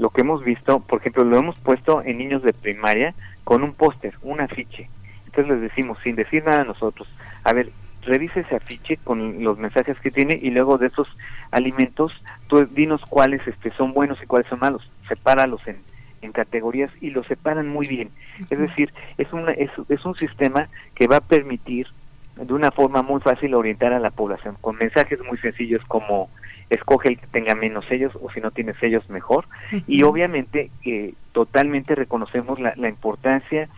[0.00, 3.74] lo que hemos visto, por ejemplo, lo hemos puesto en niños de primaria con un
[3.74, 4.88] póster, un afiche.
[5.26, 7.06] Entonces les decimos, sin decir nada a nosotros,
[7.44, 7.70] a ver,
[8.06, 11.06] revise ese afiche con los mensajes que tiene y luego de esos
[11.50, 12.14] alimentos,
[12.46, 14.90] tú dinos cuáles este, son buenos y cuáles son malos.
[15.06, 15.76] Sepáralos en,
[16.22, 18.08] en categorías y los separan muy bien.
[18.48, 21.88] Es decir, es, una, es, es un sistema que va a permitir
[22.36, 26.30] de una forma muy fácil orientar a la población con mensajes muy sencillos como
[26.70, 29.46] escoge el que tenga menos sellos o si no tiene sellos mejor
[29.86, 33.68] y obviamente eh, totalmente reconocemos la, la importancia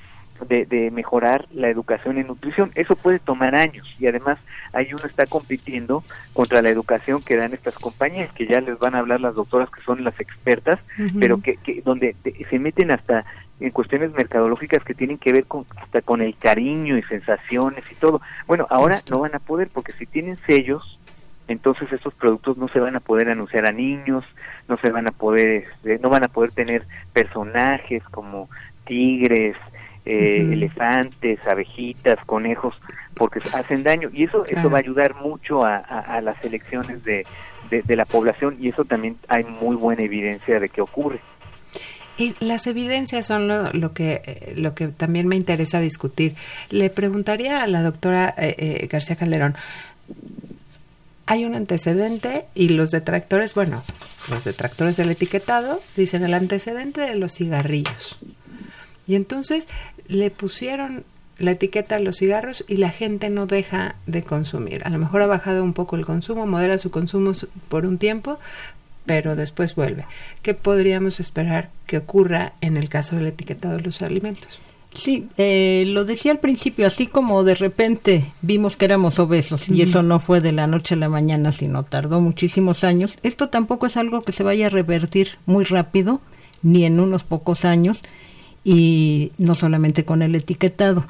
[0.48, 2.72] de, de, mejorar la educación en nutrición.
[2.74, 4.38] Eso puede tomar años y además
[4.72, 6.02] ahí uno está compitiendo
[6.32, 9.70] contra la educación que dan estas compañías, que ya les van a hablar las doctoras
[9.70, 10.80] que son las expertas,
[11.18, 12.16] pero que, que donde
[12.50, 13.24] se meten hasta
[13.60, 17.94] en cuestiones mercadológicas que tienen que ver con hasta con el cariño y sensaciones y
[17.94, 18.20] todo.
[18.46, 20.98] Bueno, ahora no van a poder porque si tienen sellos
[21.52, 24.24] entonces estos productos no se van a poder anunciar a niños,
[24.68, 28.48] no se van a poder, este, no van a poder tener personajes como
[28.84, 29.56] tigres,
[30.04, 32.74] eh, elefantes, abejitas, conejos,
[33.14, 37.24] porque hacen daño y eso eso va a ayudar mucho a, a, las elecciones de,
[37.70, 41.20] de, la población y eso también hay muy buena evidencia de que ocurre.
[42.18, 46.34] Y las evidencias son lo, lo, que lo que también me interesa discutir.
[46.70, 49.54] Le preguntaría a la doctora eh, eh, García Calderón,
[51.26, 53.82] hay un antecedente y los detractores, bueno,
[54.30, 58.18] los detractores del etiquetado dicen el antecedente de los cigarrillos.
[59.06, 59.68] Y entonces
[60.06, 61.04] le pusieron
[61.38, 64.82] la etiqueta a los cigarros y la gente no deja de consumir.
[64.84, 67.32] A lo mejor ha bajado un poco el consumo, modera su consumo
[67.68, 68.38] por un tiempo,
[69.06, 70.04] pero después vuelve.
[70.42, 74.60] ¿Qué podríamos esperar que ocurra en el caso del etiquetado de los alimentos?
[74.94, 79.80] Sí, eh, lo decía al principio, así como de repente vimos que éramos obesos y
[79.82, 83.86] eso no fue de la noche a la mañana, sino tardó muchísimos años, esto tampoco
[83.86, 86.20] es algo que se vaya a revertir muy rápido,
[86.62, 88.02] ni en unos pocos años,
[88.64, 91.06] y no solamente con el etiquetado.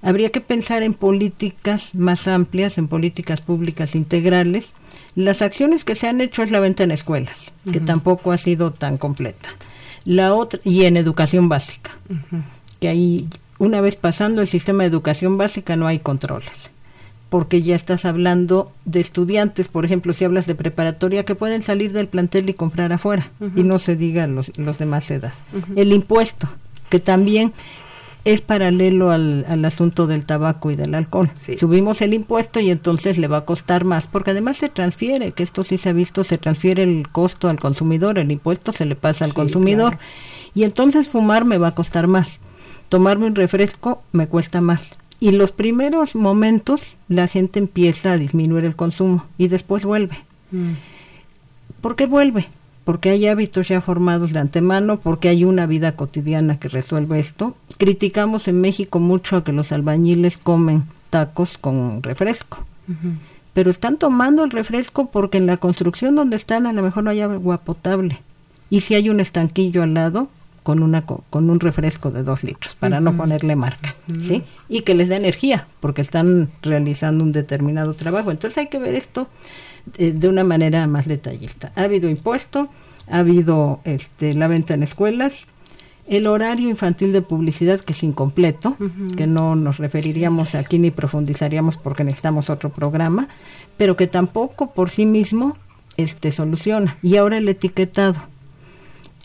[0.00, 4.72] Habría que pensar en políticas más amplias, en políticas públicas integrales.
[5.16, 8.72] Las acciones que se han hecho es la venta en escuelas, que tampoco ha sido
[8.72, 9.48] tan completa.
[10.04, 11.90] La otra, y en educación básica
[12.80, 16.70] que ahí, una vez pasando el sistema de educación básica, no hay controles.
[17.28, 21.92] Porque ya estás hablando de estudiantes, por ejemplo, si hablas de preparatoria, que pueden salir
[21.92, 25.34] del plantel y comprar afuera, y no se digan los, los demás edad.
[25.76, 26.48] El impuesto,
[26.88, 27.52] que también
[28.24, 31.30] es paralelo al, al, asunto del tabaco y del alcohol.
[31.58, 35.42] Subimos el impuesto y entonces le va a costar más, porque además se transfiere, que
[35.42, 38.96] esto sí se ha visto, se transfiere el costo al consumidor, el impuesto se le
[38.96, 39.98] pasa al consumidor,
[40.54, 42.40] y entonces fumar me va a costar más
[42.88, 44.90] tomarme un refresco me cuesta más.
[45.20, 50.16] Y los primeros momentos la gente empieza a disminuir el consumo y después vuelve.
[50.52, 50.74] Mm.
[51.80, 52.46] ¿Por qué vuelve?
[52.84, 57.54] Porque hay hábitos ya formados de antemano, porque hay una vida cotidiana que resuelve esto.
[57.76, 62.58] Criticamos en México mucho a que los albañiles comen tacos con refresco.
[63.52, 67.10] Pero están tomando el refresco porque en la construcción donde están a lo mejor no
[67.10, 68.20] hay agua potable.
[68.70, 70.30] Y si hay un estanquillo al lado,
[70.68, 74.94] con una con un refresco de dos litros para no ponerle marca sí y que
[74.94, 78.30] les dé energía porque están realizando un determinado trabajo.
[78.30, 79.28] Entonces hay que ver esto
[79.96, 81.72] eh, de, una manera más detallista.
[81.74, 82.68] Ha habido impuesto
[83.10, 85.46] ha habido este la venta en escuelas
[86.06, 88.76] el horario infantil de publicidad que es incompleto,
[89.16, 93.26] que no nos referiríamos aquí ni profundizaríamos porque necesitamos otro programa,
[93.78, 95.56] pero que tampoco por sí mismo
[95.96, 96.98] este soluciona.
[97.02, 98.20] Y ahora el etiquetado.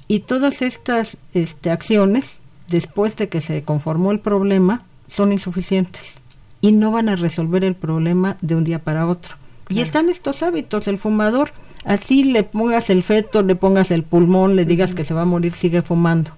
[0.08, 2.38] Y todas estas este, acciones,
[2.68, 6.13] después de que se conformó el problema, son insuficientes
[6.62, 9.36] y no van a resolver el problema de un día para otro.
[9.70, 11.52] Y están estos hábitos, el fumador,
[11.86, 15.26] así le pongas el feto, le pongas el pulmón, le digas que se va a
[15.26, 16.32] morir, sigue fumando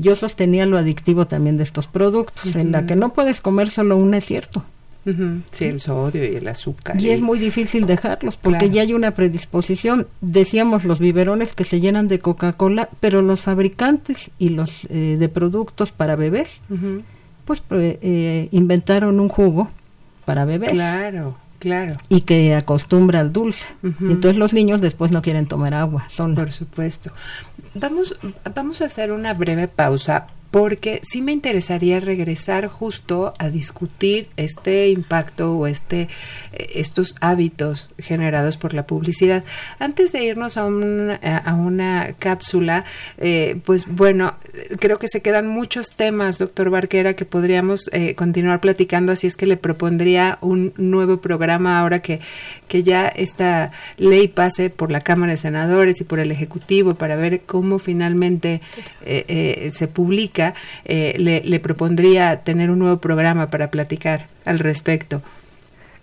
[0.00, 3.98] yo sostenía lo adictivo también de estos productos, en la que no puedes comer solo
[3.98, 4.64] un es cierto.
[5.04, 7.00] Sí, el sodio y el azúcar.
[7.00, 10.06] Y, es muy difícil dejarlos porque ya hay una predisposición.
[10.20, 15.28] Decíamos los biberones que se llenan de Coca-Cola, pero los fabricantes y los eh, de
[15.28, 16.60] productos para bebés,
[17.44, 19.68] pues eh, eh, inventaron un jugo
[20.24, 20.70] para bebés.
[20.70, 21.36] Claro.
[21.58, 21.94] Claro.
[22.08, 23.66] Y que acostumbra al dulce.
[23.82, 26.06] Entonces los niños después no quieren tomar agua.
[26.08, 26.34] Son...
[26.34, 27.12] Por supuesto.
[27.74, 28.18] Vamos,
[28.54, 34.88] vamos a hacer una breve pausa porque sí me interesaría regresar justo a discutir este
[34.88, 36.08] impacto o este
[36.52, 39.44] eh, estos hábitos generados por la publicidad.
[39.78, 42.84] Antes de irnos a, a una cápsula,
[43.18, 44.34] eh, pues bueno,
[44.78, 49.36] creo que se quedan muchos temas, doctor Barquera, que podríamos eh, continuar platicando, así es
[49.36, 52.20] que le propondría un nuevo programa ahora que,
[52.66, 57.14] que ya esta ley pase por la Cámara de Senadores y por el Ejecutivo para
[57.14, 58.60] ver cómo finalmente
[59.00, 60.39] se publica
[60.84, 65.22] eh, le, propondría tener un nuevo programa para platicar al respecto.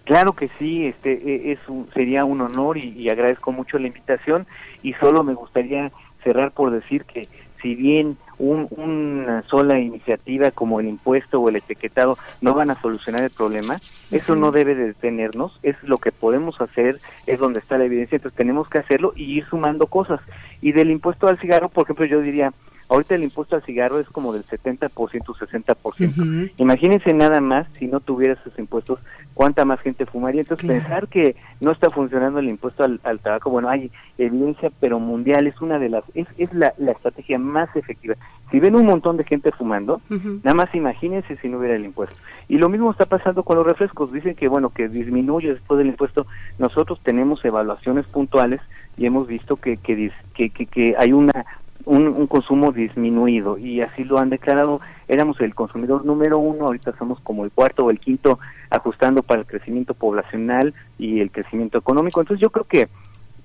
[0.04, 1.60] Claro que sí, este e, es
[1.93, 4.47] sería un honor y, agradezco mucho la invitación
[4.82, 5.91] y solo me gustaría
[6.23, 7.28] cerrar por decir que
[7.62, 13.23] si bien una sola iniciativa como el impuesto o el etiquetado no van a solucionar
[13.23, 13.80] el problema,
[14.12, 18.38] eso no debe detenernos, es lo que podemos hacer, es donde está la evidencia, entonces
[18.38, 20.21] tenemos que hacerlo y ir sumando cosas.
[20.62, 22.54] Y del impuesto al cigarro, por ejemplo, yo diría,
[22.89, 26.52] Ahorita el impuesto al cigarro es como del 70%, 60%.
[26.58, 29.00] Imagínense nada más si no tuviera esos impuestos,
[29.34, 30.41] cuánta más gente fumaría.
[30.41, 35.47] Entonces pensar que no está funcionando el impuesto al, tabaco, bueno, hay evidencia, pero mundial
[35.47, 38.15] es una de las, es, es la, estrategia más efectiva.
[38.52, 42.15] Si ven un montón de gente fumando, nada más imagínense si no hubiera el impuesto.
[42.47, 44.13] Y lo mismo está pasando con los refrescos.
[44.13, 46.26] Dicen que, bueno, que disminuye después del impuesto.
[46.58, 48.62] Nosotros tenemos evaluaciones puntuales
[48.95, 51.45] y hemos visto que, que, que, que hay una
[51.88, 54.82] un, consumo disminuido y así lo han declarado.
[55.08, 59.41] Éramos el consumidor número uno, ahorita somos como el cuarto o el quinto ajustando para
[59.41, 62.19] el crecimiento poblacional y el crecimiento económico.
[62.19, 62.89] Entonces yo creo que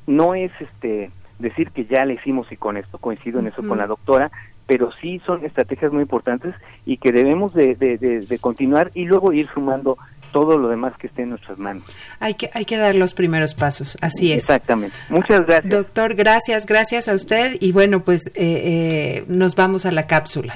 [0.07, 3.79] no es este decir que ya le hicimos y con esto coincido en eso con
[3.79, 4.31] la doctora,
[4.67, 9.49] pero sí son estrategias muy importantes y que debemos de, de continuar y luego ir
[9.55, 9.99] sumando
[10.33, 11.85] todo lo demás que esté en nuestras manos.
[12.19, 14.39] Hay que, hay que dar los primeros pasos, así es.
[14.39, 14.97] Exactamente.
[15.09, 15.71] Muchas gracias.
[15.71, 20.55] Doctor, gracias, gracias a usted y bueno, pues eh, eh, nos vamos a la cápsula.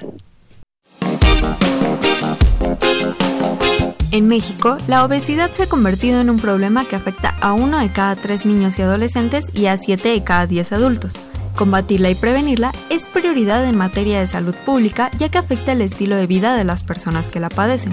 [4.12, 7.93] En México, la obesidad se ha convertido en un problema que afecta a uno de
[7.93, 11.15] cada tres niños y adolescentes y a siete de cada diez adultos.
[11.57, 16.17] Combatirla y prevenirla es prioridad en materia de salud pública ya que afecta el estilo
[16.17, 17.93] de vida de las personas que la padecen.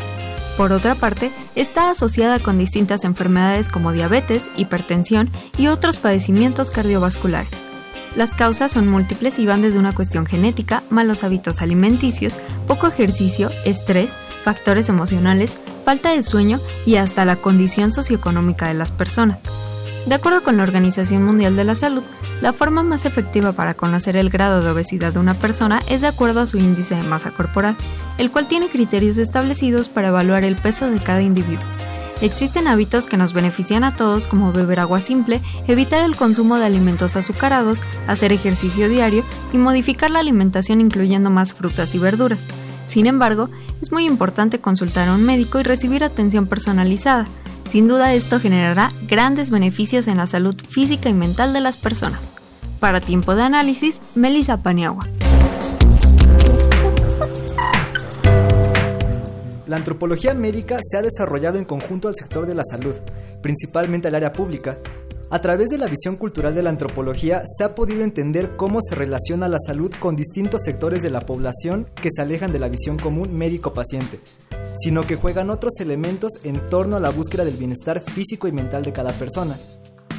[0.57, 7.49] Por otra parte, está asociada con distintas enfermedades como diabetes, hipertensión y otros padecimientos cardiovasculares.
[8.15, 12.37] Las causas son múltiples y van desde una cuestión genética, malos hábitos alimenticios,
[12.67, 18.91] poco ejercicio, estrés, factores emocionales, falta de sueño y hasta la condición socioeconómica de las
[18.91, 19.43] personas.
[20.05, 22.03] De acuerdo con la Organización Mundial de la Salud,
[22.41, 26.07] la forma más efectiva para conocer el grado de obesidad de una persona es de
[26.07, 27.77] acuerdo a su índice de masa corporal,
[28.17, 31.63] el cual tiene criterios establecidos para evaluar el peso de cada individuo.
[32.21, 36.65] Existen hábitos que nos benefician a todos como beber agua simple, evitar el consumo de
[36.65, 42.39] alimentos azucarados, hacer ejercicio diario y modificar la alimentación incluyendo más frutas y verduras.
[42.87, 43.49] Sin embargo,
[43.81, 47.27] es muy importante consultar a un médico y recibir atención personalizada,
[47.67, 52.33] sin duda esto generará grandes beneficios en la salud física y mental de las personas.
[52.79, 55.07] Para tiempo de análisis, Melissa Paniagua.
[59.67, 62.95] La antropología médica se ha desarrollado en conjunto al sector de la salud,
[63.41, 64.77] principalmente al área pública.
[65.33, 68.93] A través de la visión cultural de la antropología se ha podido entender cómo se
[68.93, 72.99] relaciona la salud con distintos sectores de la población que se alejan de la visión
[72.99, 74.19] común médico-paciente
[74.75, 78.83] sino que juegan otros elementos en torno a la búsqueda del bienestar físico y mental
[78.83, 79.57] de cada persona.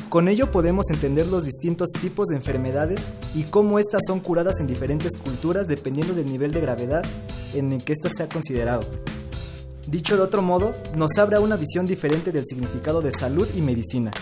[0.09, 3.05] Con ello podemos entender los distintos tipos de enfermedades
[3.35, 7.05] y cómo éstas son curadas en diferentes culturas dependiendo del nivel de gravedad
[7.53, 8.83] en el que ésta se ha considerado.
[9.89, 14.13] Dicho de otro modo, nos abre una visión diferente del significado de salud y medicina.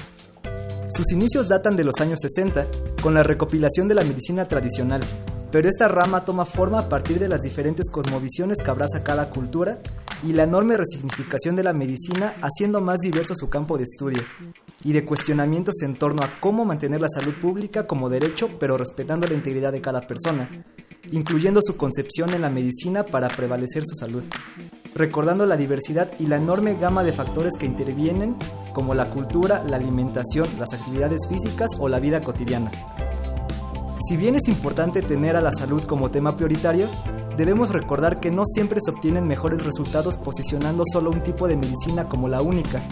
[0.95, 2.67] Sus inicios datan de los años 60,
[3.01, 5.03] con la recopilación de la medicina tradicional,
[5.51, 9.81] pero esta rama toma forma a partir de las diferentes cosmovisiones que abraza cada cultura
[10.23, 14.23] y la enorme resignificación de la medicina haciendo más diverso su campo de estudio
[14.85, 19.27] y de cuestionamientos en torno a cómo mantener la salud pública como derecho pero respetando
[19.27, 20.51] la integridad de cada persona,
[21.11, 24.25] incluyendo su concepción en la medicina para prevalecer su salud,
[24.95, 28.37] recordando la diversidad y la enorme gama de factores que intervienen
[28.73, 32.71] como la cultura, la alimentación, las actividades físicas o la vida cotidiana.
[34.09, 36.91] Si bien es importante tener a la salud como tema prioritario,
[37.37, 42.09] debemos recordar que no siempre se obtienen mejores resultados posicionando solo un tipo de medicina
[42.09, 42.83] como la única,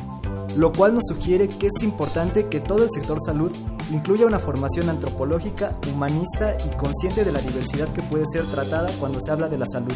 [0.56, 3.50] lo cual nos sugiere que es importante que todo el sector salud
[3.90, 9.20] incluya una formación antropológica, humanista y consciente de la diversidad que puede ser tratada cuando
[9.20, 9.94] se habla de la salud.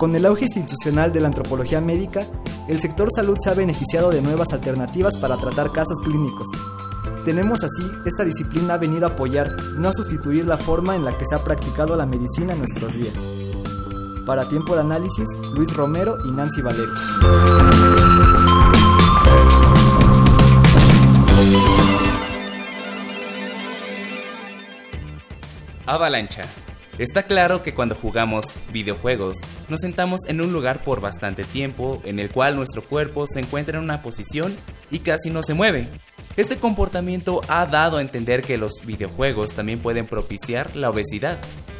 [0.00, 2.26] Con el auge institucional de la antropología médica,
[2.68, 6.48] el sector salud se ha beneficiado de nuevas alternativas para tratar casos clínicos,
[7.24, 11.16] tenemos así, esta disciplina ha venido a apoyar, no a sustituir la forma en la
[11.18, 13.18] que se ha practicado la medicina en nuestros días.
[14.24, 16.94] Para tiempo de análisis, Luis Romero y Nancy Valero.
[25.84, 26.44] Avalancha.
[26.98, 29.36] Está claro que cuando jugamos videojuegos
[29.68, 33.78] nos sentamos en un lugar por bastante tiempo en el cual nuestro cuerpo se encuentra
[33.78, 34.54] en una posición
[34.90, 35.88] y casi no se mueve.
[36.36, 41.38] Este comportamiento ha dado a entender que los videojuegos también pueden propiciar la obesidad.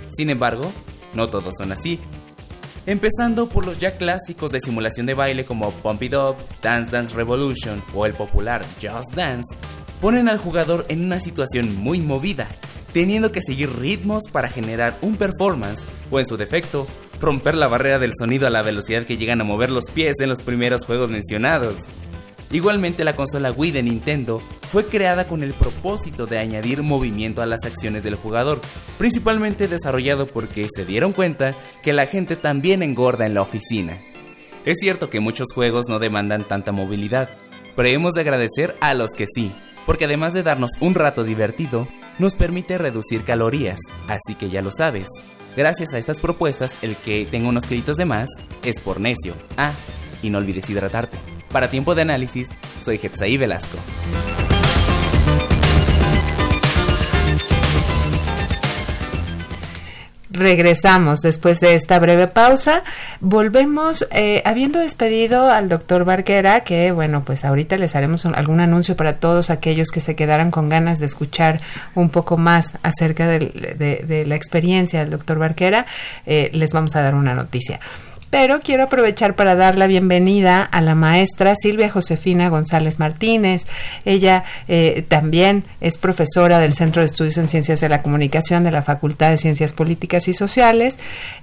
[0.09, 0.73] Sin embargo,
[1.15, 2.01] no todos son así.
[2.87, 7.15] Empezando por los ya clásicos de simulación de baile como Pump It Up, Dance Dance
[7.15, 9.55] Revolution o el popular Just Dance,
[10.01, 12.49] ponen al jugador en una situación muy movida,
[12.93, 16.87] teniendo que seguir ritmos para generar un performance o en su defecto,
[17.21, 20.29] romper la barrera del sonido a la velocidad que llegan a mover los pies en
[20.29, 21.89] los primeros juegos mencionados.
[22.53, 27.47] Igualmente la consola Wii de Nintendo fue creada con el propósito de añadir movimiento a
[27.47, 28.61] las acciones del jugador,
[28.99, 34.01] principalmente desarrollado porque se dieron cuenta que la gente también engorda en la oficina.
[34.65, 37.29] Es cierto que muchos juegos no demandan tanta movilidad,
[37.77, 39.53] pero hemos de agradecer a los que sí,
[39.87, 41.87] porque además de darnos un rato divertido,
[42.21, 45.09] nos permite reducir calorías, así que ya lo sabes.
[45.57, 48.29] Gracias a estas propuestas, el que tenga unos kilitos de más
[48.63, 49.35] es por necio.
[49.57, 49.73] Ah,
[50.23, 51.17] y no olvides hidratarte.
[51.51, 53.79] Para tiempo de análisis, soy Getsaí Velasco.
[60.31, 62.85] Regresamos después de esta breve pausa.
[63.21, 68.97] Volvemos, eh, habiendo despedido al doctor Barquera, que bueno, pues ahorita les haremos algún anuncio
[68.97, 71.61] para todos aquellos que se quedaran con ganas de escuchar
[71.97, 75.87] un poco más acerca de, la experiencia del doctor Barquera,
[76.27, 77.81] eh, les vamos a dar una noticia
[78.31, 83.67] pero quiero aprovechar para dar la bienvenida a la maestra Silvia Josefina González Martínez.
[84.05, 88.71] Ella eh, también es profesora del Centro de Estudios en Ciencias de la Comunicación de
[88.71, 90.97] la Facultad de Ciencias Políticas y Sociales.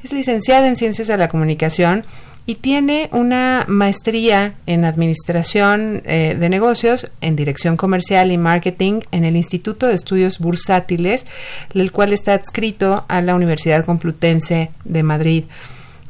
[0.03, 2.05] Es licenciada en Ciencias de la Comunicación
[2.45, 9.25] y tiene una maestría en Administración eh, de Negocios, en Dirección Comercial y Marketing en
[9.25, 11.25] el Instituto de Estudios Bursátiles,
[11.73, 15.43] el cual está adscrito a la Universidad Complutense de Madrid.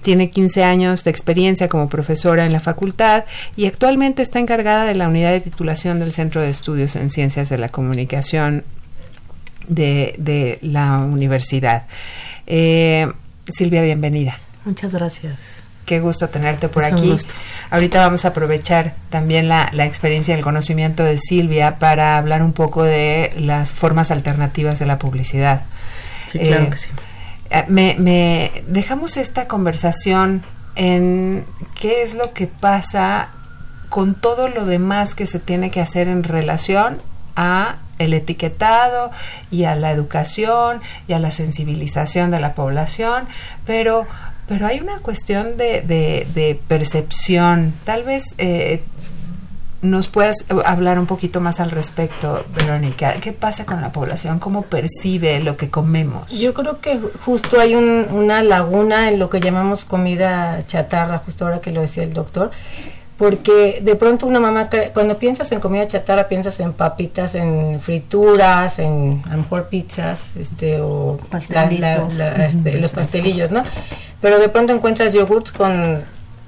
[0.02, 3.26] Tiene 15 años de experiencia como profesora en la facultad
[3.56, 7.50] y actualmente está encargada de la unidad de titulación del Centro de Estudios en Ciencias
[7.50, 8.64] de la Comunicación
[9.68, 11.84] de, la universidad.
[12.46, 13.12] Eh,
[13.50, 14.38] Silvia, bienvenida.
[14.66, 15.64] Muchas gracias.
[15.86, 17.16] Qué gusto tenerte por aquí.
[17.70, 22.52] Ahorita vamos a aprovechar también la, experiencia y el conocimiento de Silvia para hablar un
[22.52, 25.62] poco de las formas alternativas de la publicidad.
[26.26, 26.90] Sí, claro eh, que sí.
[27.50, 30.44] Eh, me, dejamos esta conversación
[30.76, 31.46] en
[31.80, 33.30] qué es lo que pasa
[33.90, 36.98] con todo lo demás que se tiene que hacer en relación
[37.36, 39.12] a el etiquetado
[39.50, 43.28] y a la educación y a la sensibilización de la población,
[43.66, 44.06] pero
[44.48, 47.74] pero hay una cuestión de, de, percepción.
[47.84, 48.82] Tal vez eh,
[49.82, 53.14] nos puedes hablar un poquito más al respecto, Verónica.
[53.22, 54.40] ¿Qué pasa con la población?
[54.40, 56.32] ¿Cómo percibe lo que comemos?
[56.32, 61.60] Yo creo que justo hay una laguna en lo que llamamos comida chatarra, justo ahora
[61.60, 62.50] que lo decía el doctor,
[63.18, 68.80] porque de pronto una mamá, cuando piensas en comida chatarra, piensas en papitas, en frituras,
[68.80, 71.20] en a lo mejor pizzas, este, o
[72.40, 73.64] este, los pastelillos, ¿no?
[74.22, 76.04] Pero de pronto encuentras yogurts con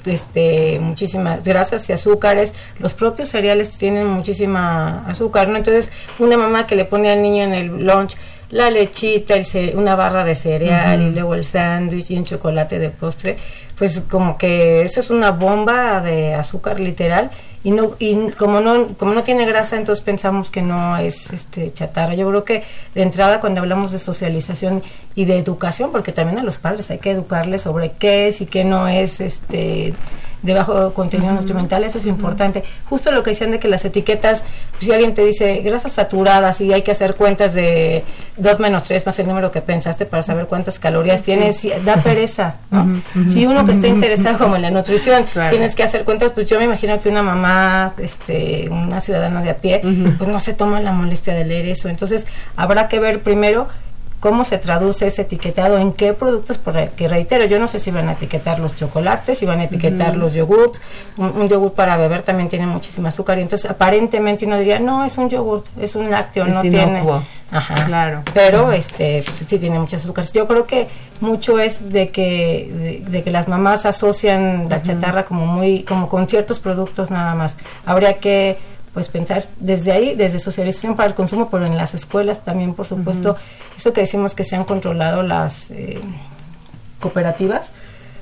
[0.06, 2.54] este, muchísimas grasas y azúcares.
[2.80, 5.58] Los propios cereales tienen muchísima azúcar, ¿no?
[5.58, 8.16] Entonces, una mamá que le pone al niño en el lunch
[8.52, 12.90] la lechita, el una barra de cereal y luego el sándwich y un chocolate de
[12.90, 13.38] postre,
[13.78, 17.30] pues como que esa es una bomba de azúcar literal
[17.64, 21.74] y no y como no como no tiene grasa entonces pensamos que no es este
[21.74, 22.14] chatarra.
[22.14, 22.64] Yo creo que
[22.96, 24.82] de entrada cuando hablamos de socialización
[25.16, 28.46] y de educación porque también a los padres hay que educarles sobre qué es y
[28.46, 29.94] qué no es este
[30.42, 32.64] de bajo contenido nutrimental, eso es importante.
[32.90, 36.62] Justo lo que decían de que las etiquetas, pues, si alguien te dice grasas saturadas
[36.62, 38.04] y hay que hacer cuentas de
[38.38, 42.56] 2 menos 3 más el número que pensaste para saber cuántas calorías tienes, da pereza.
[42.72, 43.02] ¿no?
[43.30, 46.58] Si uno que está interesado como en la nutrición tienes que hacer cuentas, pues yo
[46.58, 49.82] me imagino que una mamá, este, una ciudadana de a pie,
[50.18, 51.90] pues no se toma la molestia de leer eso.
[51.90, 52.26] Entonces
[52.56, 53.68] habrá que ver primero
[54.20, 58.10] cómo se traduce ese etiquetado en qué productos, porque reitero, yo no sé si van
[58.10, 60.82] a etiquetar los chocolates, si van a etiquetar los yogurts,
[61.18, 65.18] un, yogur para beber también tiene muchísima azúcar y entonces aparentemente uno diría, no, es
[65.18, 67.04] un yogurt, es un lácteo, no tiene...
[67.52, 68.22] Ajá, claro.
[68.34, 70.32] Pero este pues, sí tiene muchas azúcares.
[70.32, 70.88] Yo creo que
[71.20, 76.28] mucho es de que de, que las mamás asocian la chatarra como muy como con
[76.28, 77.56] ciertos productos nada más.
[77.86, 78.60] Habría que
[78.94, 82.86] pues pensar desde ahí, desde socialización para el consumo, pero en las escuelas también, por
[82.86, 83.36] supuesto,
[83.78, 86.00] eso que decimos que se han controlado las eh,
[87.00, 87.72] cooperativas,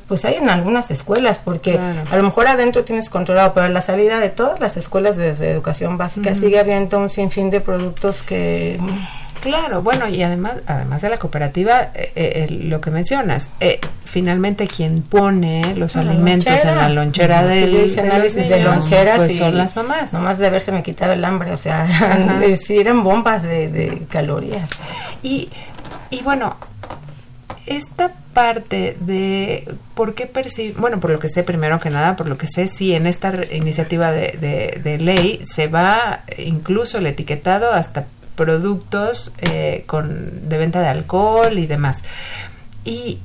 [0.07, 3.82] pues hay en algunas escuelas, porque a lo mejor adentro tienes controlado, pero a la
[3.82, 8.80] salida de todas las escuelas desde educación básica sigue habiendo un sinfín de productos que
[9.42, 14.68] Claro, bueno, y además, además de la cooperativa, eh, eh, lo que mencionas, eh, finalmente
[14.68, 20.14] quien pone los alimentos en la lonchera del, de, loncheras pues son las mamás.
[20.14, 21.88] Nomás de haberse me quitado el hambre, o sea,
[22.60, 24.70] si eran bombas de, calorías.
[25.22, 25.50] Y,
[26.10, 26.58] y bueno,
[27.66, 32.28] esta parte de por qué percibir, bueno, por lo que sé, primero que nada, por
[32.30, 37.72] lo que sé, sí, en esta iniciativa de, de ley se va incluso el etiquetado
[37.72, 38.06] hasta
[38.38, 42.06] productos eh, con, de venta de alcohol y demás.
[42.86, 43.20] Y,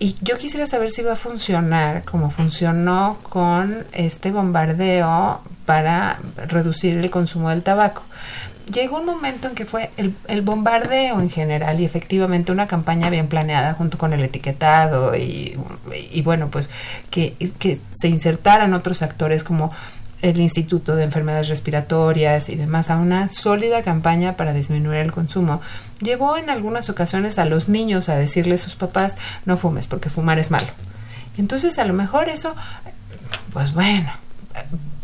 [0.00, 6.98] y yo quisiera saber si va a funcionar como funcionó con este bombardeo para reducir
[6.98, 8.02] el consumo del tabaco.
[8.72, 13.10] Llegó un momento en que fue el, el, bombardeo en general y efectivamente una campaña
[13.10, 15.58] bien planeada junto con el etiquetado y,
[16.10, 16.70] y bueno, pues
[17.10, 19.70] que, que se insertaran otros actores como
[20.24, 25.60] el Instituto de Enfermedades Respiratorias y demás a una sólida campaña para disminuir el consumo,
[26.00, 30.08] llevó en algunas ocasiones a los niños a decirle a sus papás no fumes porque
[30.08, 30.66] fumar es malo.
[31.36, 32.54] Entonces a lo mejor eso,
[33.52, 34.10] pues bueno,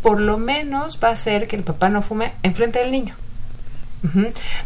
[0.02, 3.14] por lo menos va a hacer que el papá no fume enfrente del niño.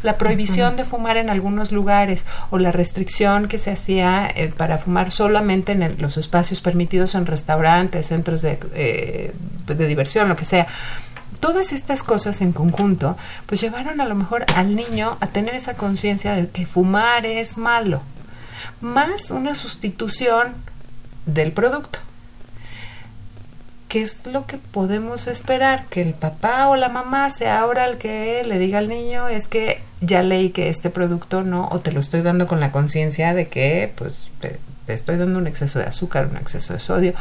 [0.03, 4.79] La prohibición de fumar en algunos lugares o la restricción que se hacía eh, para
[4.79, 9.33] fumar solamente en los espacios permitidos en restaurantes, centros de, eh,
[9.67, 10.67] de diversión, lo que sea.
[11.41, 13.17] Todas estas cosas en conjunto,
[13.47, 17.59] pues llevaron a lo mejor al niño a tener esa conciencia de que fumar es
[17.59, 18.03] malo,
[18.81, 20.55] más una sustitución
[21.27, 21.99] del producto.
[23.95, 25.87] ¿Qué es lo que podemos esperar?
[25.89, 29.47] Que el papá o la mamá sea ahora el que le diga al niño, es
[29.47, 33.35] que ya leí que este producto no, o te lo estoy dando con la conciencia
[33.35, 34.59] de que pues te,
[34.93, 37.15] estoy dando un exceso de azúcar, un exceso de sodio,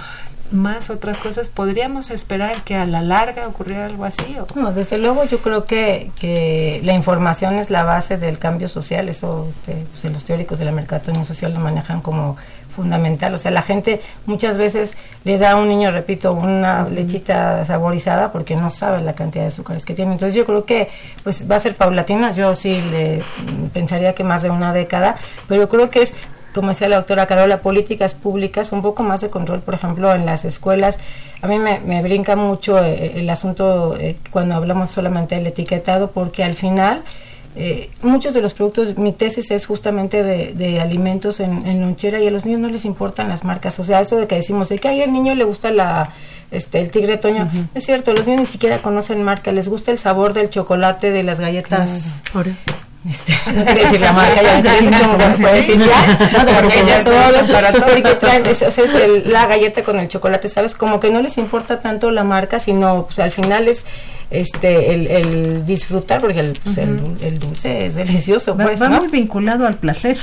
[0.50, 4.36] más otras cosas, ¿podríamos esperar que a la larga ocurriera algo así?
[4.40, 4.48] O?
[4.60, 9.10] No, desde luego yo creo que, que la información es la base del cambio social,
[9.10, 12.36] eso este, pues, los teóricos de la mercadotecnia social lo manejan como
[12.74, 13.34] fundamental.
[13.34, 18.32] O sea, la gente muchas veces le da a un niño, repito, una lechita saborizada
[18.32, 20.14] porque no sabe la cantidad de azúcares que tiene.
[20.14, 20.90] Entonces yo creo que
[21.24, 22.34] pues va a ser paulatina.
[22.34, 23.24] Yo sí le
[23.74, 25.18] pensaría que más de una década,
[25.48, 26.14] pero creo que es
[26.54, 30.26] como decía la doctora Carola, políticas públicas, un poco más de control, por ejemplo, en
[30.26, 31.00] las escuelas.
[31.42, 36.44] A mí me, brinca mucho eh, el asunto eh, cuando hablamos solamente del etiquetado, porque
[36.44, 37.04] al final
[37.56, 42.32] eh, muchos de los productos, mi tesis es justamente de, alimentos en, lonchera y a
[42.32, 43.80] los niños no les importan las marcas.
[43.80, 46.12] O sea, eso de que decimos de que a al niño le gusta la
[46.52, 49.98] este el tigre toño, es cierto, los niños ni siquiera conocen marca, les gusta el
[49.98, 52.22] sabor del chocolate, de las galletas.
[53.10, 57.04] Este, no quiere decir la marca, ya me dicho, puede decir ya, no, porque ya
[57.04, 60.74] todos, para porque traen, es, es el, la galleta con el chocolate, ¿sabes?
[60.74, 63.84] Como que no les importa tanto la marca, sino pues al final es
[64.30, 69.76] este el, disfrutar porque el, pues, el, dulce es delicioso pues, va, muy vinculado al
[69.76, 70.18] placer.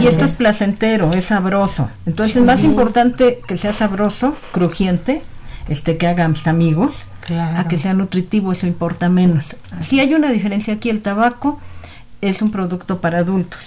[0.00, 1.90] Y esto es placentero es sabroso.
[2.06, 5.22] Entonces es más importante que sea sabroso crujiente
[5.68, 9.56] este que haga amigos a que sea nutritivo eso importa menos.
[9.80, 11.60] Si hay una diferencia aquí el tabaco
[12.20, 13.60] es un producto para adultos.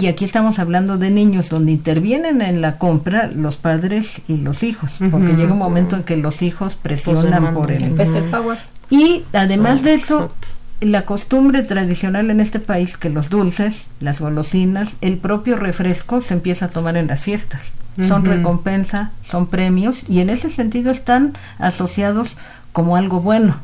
[0.00, 4.62] Y aquí estamos hablando de niños donde intervienen en la compra los padres y los
[4.62, 7.90] hijos, porque llega un momento en que los hijos presionan por el...
[8.30, 8.58] power.
[8.90, 10.32] Y además de eso,
[10.80, 16.34] la costumbre tradicional en este país que los dulces, las golosinas, el propio refresco se
[16.34, 17.74] empieza a tomar en las fiestas.
[18.08, 22.36] Son recompensa, son premios y en ese sentido están asociados
[22.72, 23.56] como algo bueno.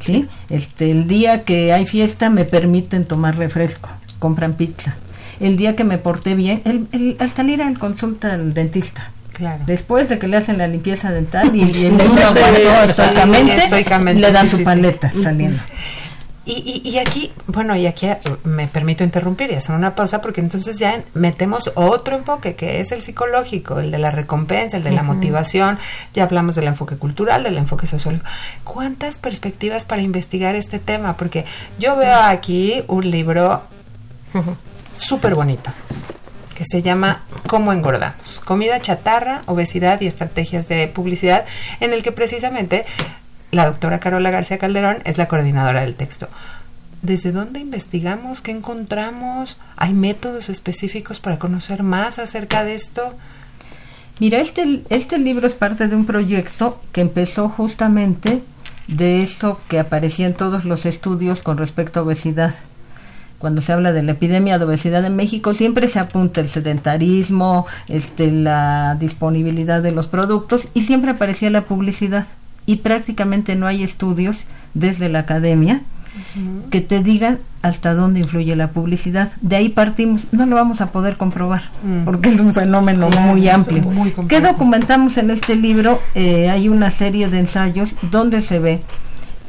[0.00, 0.28] ¿Sí?
[0.50, 3.88] Este, el día que hay fiesta me permiten tomar refresco,
[4.18, 4.96] compran pizza.
[5.40, 9.10] El día que me porté bien, el, el, al salir al consulta al dentista.
[9.32, 9.64] Claro.
[9.66, 12.34] Después de que le hacen la limpieza dental y, y el niño sí,
[14.14, 15.60] le dan sí, su paleta saliendo.
[16.48, 18.06] Y, y, y aquí, bueno, y aquí
[18.44, 22.92] me permito interrumpir y hacer una pausa porque entonces ya metemos otro enfoque que es
[22.92, 25.78] el psicológico, el de la recompensa, el de la motivación.
[26.14, 28.30] Ya hablamos del enfoque cultural, del enfoque sociológico.
[28.62, 31.16] ¿Cuántas perspectivas para investigar este tema?
[31.16, 31.44] Porque
[31.80, 33.62] yo veo aquí un libro
[34.98, 35.72] súper bonito
[36.54, 38.40] que se llama ¿Cómo engordamos?
[38.44, 41.44] Comida chatarra, obesidad y estrategias de publicidad,
[41.80, 42.86] en el que precisamente
[43.50, 46.28] la doctora Carola García Calderón es la coordinadora del texto.
[47.02, 48.40] ¿Desde dónde investigamos?
[48.40, 49.58] ¿Qué encontramos?
[49.76, 53.14] ¿Hay métodos específicos para conocer más acerca de esto?
[54.18, 58.42] Mira, este, este libro es parte de un proyecto que empezó justamente
[58.88, 62.54] de eso que aparecía en todos los estudios con respecto a obesidad.
[63.38, 67.66] Cuando se habla de la epidemia de obesidad en México, siempre se apunta el sedentarismo,
[67.88, 72.26] este, la disponibilidad de los productos y siempre aparecía la publicidad.
[72.66, 74.44] Y prácticamente no hay estudios
[74.74, 75.80] desde la academia
[76.70, 79.32] que te digan hasta dónde influye la publicidad.
[79.42, 82.04] De ahí partimos, no lo vamos a poder comprobar, Mm.
[82.04, 83.82] porque es un fenómeno Claro, muy amplio.
[83.82, 85.98] muy ¿Qué documentamos en este libro?
[86.14, 88.80] Eh, hay una serie de ensayos donde se ve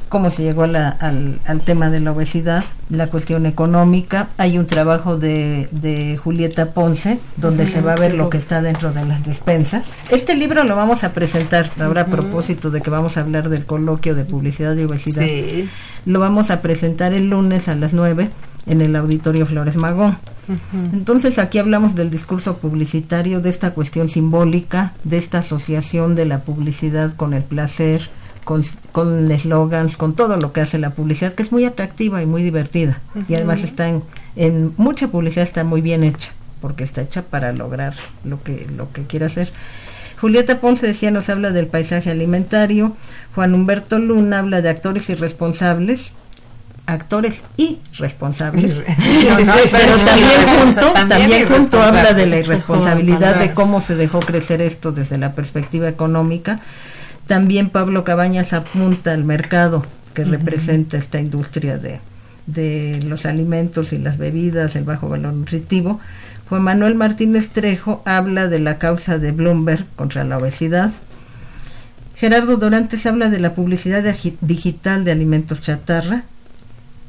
[0.10, 4.30] cómo se llegó a la- al, al tema de la obesidad, la cuestión económica.
[4.38, 8.62] Hay un trabajo de, de Julieta Ponce, donde se va a ver lo- que está
[8.62, 9.86] dentro de las despensas.
[10.10, 13.66] Este libro lo vamos a presentar, ahora a propósito de que vamos a hablar del
[13.66, 15.24] coloquio de publicidad y obesidad.
[15.24, 15.70] Sí.
[16.06, 18.30] Lo vamos a presentar el lunes a las 9
[18.66, 20.18] en el Auditorio Flores Magón.
[20.94, 26.40] Entonces aquí hablamos del discurso publicitario, de esta cuestión simbólica, de esta asociación de la
[26.40, 28.10] publicidad con el placer,
[28.48, 32.26] con con eslogans, con todo lo que hace la publicidad, que es muy atractiva y
[32.26, 33.02] muy divertida.
[33.28, 34.02] Y además está en,
[34.38, 36.30] en mucha publicidad está muy bien hecha,
[36.62, 37.94] porque está hecha para lograr
[38.24, 39.52] lo que, lo que quiere hacer.
[40.22, 42.96] Julieta Ponce decía, nos habla del paisaje alimentario.
[43.36, 46.14] Juan Humberto Luna habla de actores irresponsables.
[46.86, 48.78] Actores y responsables.
[49.28, 54.20] No, no, pero también junto, también junto habla de la irresponsabilidad de cómo se dejó
[54.20, 56.62] crecer esto desde la perspectiva económica.
[57.28, 62.00] También Pablo Cabañas apunta al mercado que representa esta industria de,
[62.48, 66.00] de los alimentos y las bebidas, el bajo valor nutritivo.
[66.50, 70.92] Juan Manuel Martínez Trejo habla de la causa de Bloomberg contra la obesidad.
[72.16, 76.24] Gerardo Dorantes habla de la publicidad de digital de alimentos chatarra.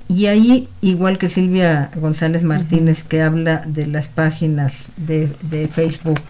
[0.09, 6.21] Y ahí, igual que Silvia González Martínez, que habla de las páginas de, de Facebook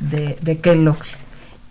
[0.00, 1.16] de, de Kellogg's,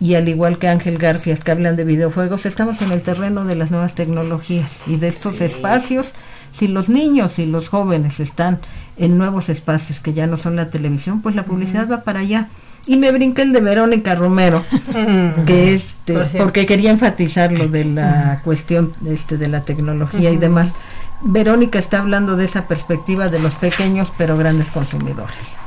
[0.00, 3.54] y al igual que Ángel Garfias, que hablan de videojuegos, estamos en el terreno de
[3.54, 6.14] las nuevas tecnologías y de estos espacios.
[6.52, 8.60] Si los niños y los jóvenes están
[8.96, 12.48] en nuevos espacios que ya no son la televisión, pues la publicidad va para allá.
[12.86, 14.64] Y me brinqué el de Verónica Romero,
[15.46, 20.38] que este, Por porque quería enfatizar lo de la cuestión este, de la tecnología y
[20.38, 20.72] demás.
[21.20, 25.60] Verónica está hablando de esa perspectiva de los pequeños pero grandes consumidores.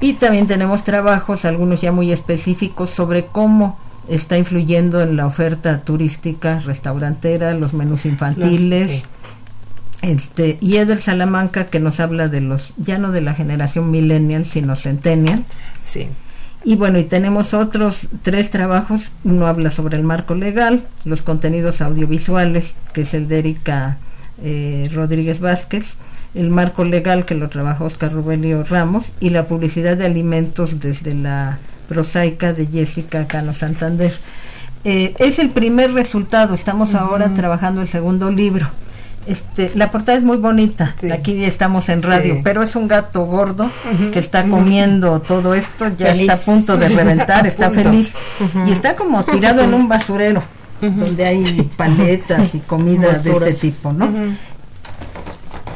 [0.00, 3.78] Y también tenemos trabajos, algunos ya muy específicos, sobre cómo
[4.08, 8.90] está influyendo en la oferta turística, restaurantera, los menús infantiles.
[8.90, 9.02] sí.
[10.02, 14.44] Este, y Eder Salamanca que nos habla de los, ya no de la generación millennial,
[14.44, 15.44] sino centennial.
[15.84, 16.08] Sí.
[16.64, 19.12] Y bueno, y tenemos otros tres trabajos.
[19.24, 23.98] Uno habla sobre el marco legal, los contenidos audiovisuales, que es el de Erika
[24.42, 25.96] eh, Rodríguez Vázquez,
[26.34, 31.14] el marco legal que lo trabaja Oscar Rubelio Ramos y la publicidad de alimentos desde
[31.14, 31.58] la
[31.88, 34.12] prosaica de Jessica Cano Santander.
[34.84, 38.68] Eh, es el primer resultado, estamos ahora trabajando el segundo libro.
[39.26, 42.40] Este, la portada es muy bonita, aquí estamos en radio, Sí.
[42.44, 43.68] pero es un gato gordo
[44.12, 46.20] que está comiendo todo esto, ya Feliz.
[46.30, 48.14] está a punto de reventar, está feliz.
[48.68, 50.44] Y está como tirado en un basurero
[50.80, 51.42] donde hay
[51.76, 54.08] paletas y comida de este tipo, ¿no?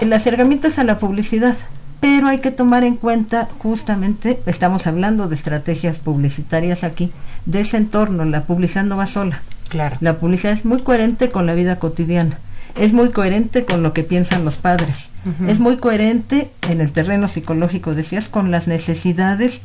[0.00, 1.56] El acercamiento es a la publicidad,
[2.00, 7.12] pero hay que tomar en cuenta justamente, estamos hablando de estrategias publicitarias aquí,
[7.44, 9.42] de ese entorno, la publicidad no va sola.
[9.68, 9.98] Claro.
[10.00, 12.38] La publicidad es muy coherente con la vida cotidiana,
[12.76, 15.10] es muy coherente con lo que piensan los padres,
[15.46, 19.60] es muy coherente en el terreno psicológico, decías, con las necesidades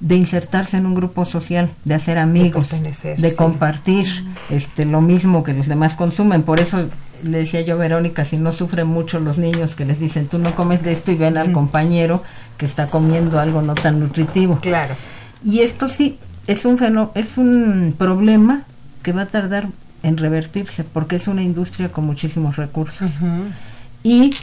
[0.00, 3.36] de insertarse en un grupo social, de hacer amigos, de sí.
[3.36, 4.06] compartir
[4.50, 6.42] este lo mismo que los demás consumen.
[6.42, 6.88] Por eso
[7.22, 10.38] le decía yo a Verónica, si no sufren mucho los niños que les dicen, tú
[10.38, 12.22] no comes de esto y ven al compañero
[12.56, 14.58] que está comiendo algo no tan nutritivo.
[14.60, 14.94] Claro.
[15.44, 18.64] Y esto sí es un fenó es un problema
[19.02, 19.68] que va a tardar
[20.02, 23.10] en revertirse porque es una industria con muchísimos recursos.
[24.02, 24.34] Y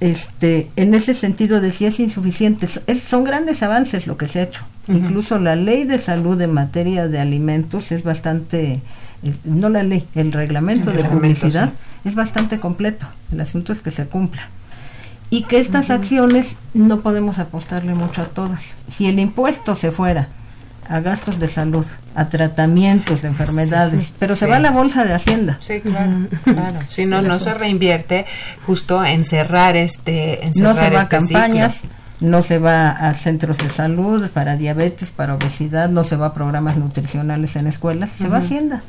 [0.00, 4.42] este en ese sentido decía es insuficiente, es, son grandes avances lo que se ha
[4.42, 4.62] hecho.
[4.88, 8.80] Incluso la ley de salud en materia de alimentos es bastante
[9.44, 12.08] no la ley, el reglamento El de reglamento, publicidad sí.
[12.08, 13.06] es bastante completo.
[13.30, 14.48] El asunto es que se cumpla.
[15.30, 18.74] Y que estas acciones no podemos apostarle mucho a todas.
[18.88, 20.28] Si el impuesto se fuera
[20.88, 25.14] a gastos de salud, a tratamientos de enfermedades, pero se va a la bolsa de
[25.14, 25.56] Hacienda.
[25.60, 26.80] Sí, claro, claro.
[26.86, 28.26] Si no, no se reinvierte
[28.66, 31.90] justo en cerrar este, en no se va a este campañas, ciclo.
[32.20, 36.34] no se va a centros de salud para diabetes, para obesidad, no se va a
[36.34, 38.40] programas nutricionales en escuelas, se va a.
[38.40, 38.82] Hacienda.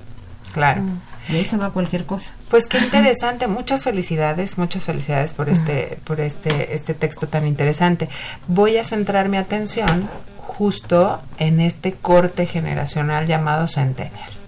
[0.53, 0.81] Claro.
[1.29, 2.31] Y ahí se va cualquier cosa.
[2.49, 8.07] Pues qué interesante, muchas felicidades, muchas felicidades por este, por este, este texto tan interesante.
[8.47, 14.41] Voy a centrar mi atención justo en este corte generacional llamado Centennials.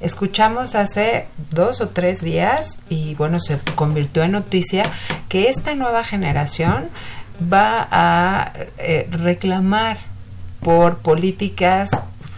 [0.00, 4.84] Escuchamos hace dos o tres días y bueno, se convirtió en noticia
[5.28, 6.88] que esta nueva generación
[7.52, 9.98] va a eh, reclamar
[10.60, 11.90] por políticas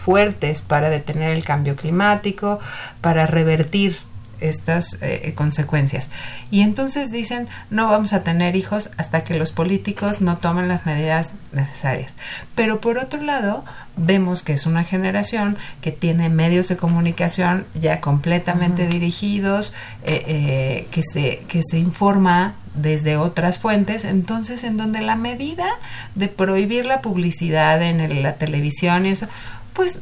[0.03, 2.59] fuertes para detener el cambio climático,
[3.01, 3.97] para revertir
[4.41, 6.09] estas eh, consecuencias.
[6.51, 10.85] Y entonces dicen, no vamos a tener hijos hasta que los políticos no tomen las
[10.85, 12.13] medidas necesarias.
[12.53, 13.63] Pero por otro lado,
[13.95, 19.71] vemos que es una generación que tiene medios de comunicación ya completamente dirigidos,
[20.03, 25.67] eh, eh, que, se, que se informa desde otras fuentes, entonces en donde la medida
[26.15, 29.27] de prohibir la publicidad en el- la televisión y eso,
[29.73, 29.99] pues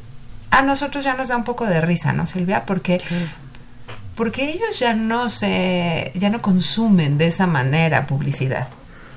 [0.51, 2.65] a nosotros ya nos da un poco de risa, ¿no, Silvia?
[2.65, 3.01] Porque
[4.15, 8.67] porque ellos ya no se ya no consumen de esa manera publicidad.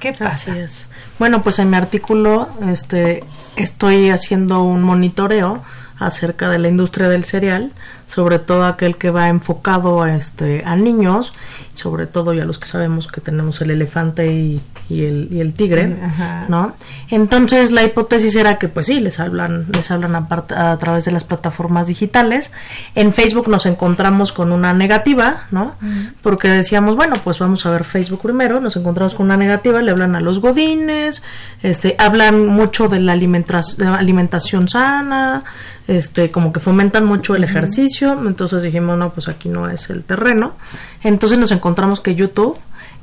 [0.00, 0.52] ¿Qué pasa?
[0.52, 0.88] Así es.
[1.18, 3.24] Bueno, pues en mi artículo este,
[3.56, 5.62] estoy haciendo un monitoreo
[5.98, 7.72] acerca de la industria del cereal,
[8.06, 11.32] sobre todo aquel que va enfocado a, este, a niños,
[11.72, 15.54] sobre todo ya los que sabemos que tenemos el elefante y, y el, y el
[15.54, 16.44] tigre, Ajá.
[16.48, 16.74] ¿no?
[17.10, 20.26] Entonces la hipótesis era que pues sí, les hablan, les hablan a,
[20.72, 22.52] a través de las plataformas digitales.
[22.94, 25.74] En Facebook nos encontramos con una negativa, ¿no?
[26.22, 29.90] Porque decíamos, bueno, pues vamos a ver Facebook primero, nos encontramos con una negativa, le
[29.90, 31.22] hablan a los godines,
[31.62, 35.42] este, hablan mucho de la alimentas- de la alimentación sana,
[35.88, 40.04] este, como que fomentan mucho el ejercicio, entonces dijimos, no, pues aquí no es el
[40.04, 40.54] terreno.
[41.02, 42.56] Entonces nos encontramos que YouTube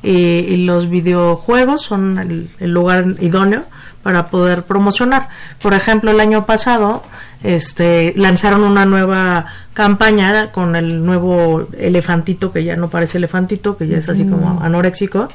[0.04, 3.66] eh, y los videojuegos son el, el lugar idóneo
[4.04, 5.30] para poder promocionar.
[5.62, 7.04] Por ejemplo, el año pasado
[7.44, 13.88] este, lanzaron una nueva campaña con el nuevo elefantito que ya no parece elefantito, que
[13.88, 14.64] ya es así como Mm.
[14.64, 15.28] anoréxico,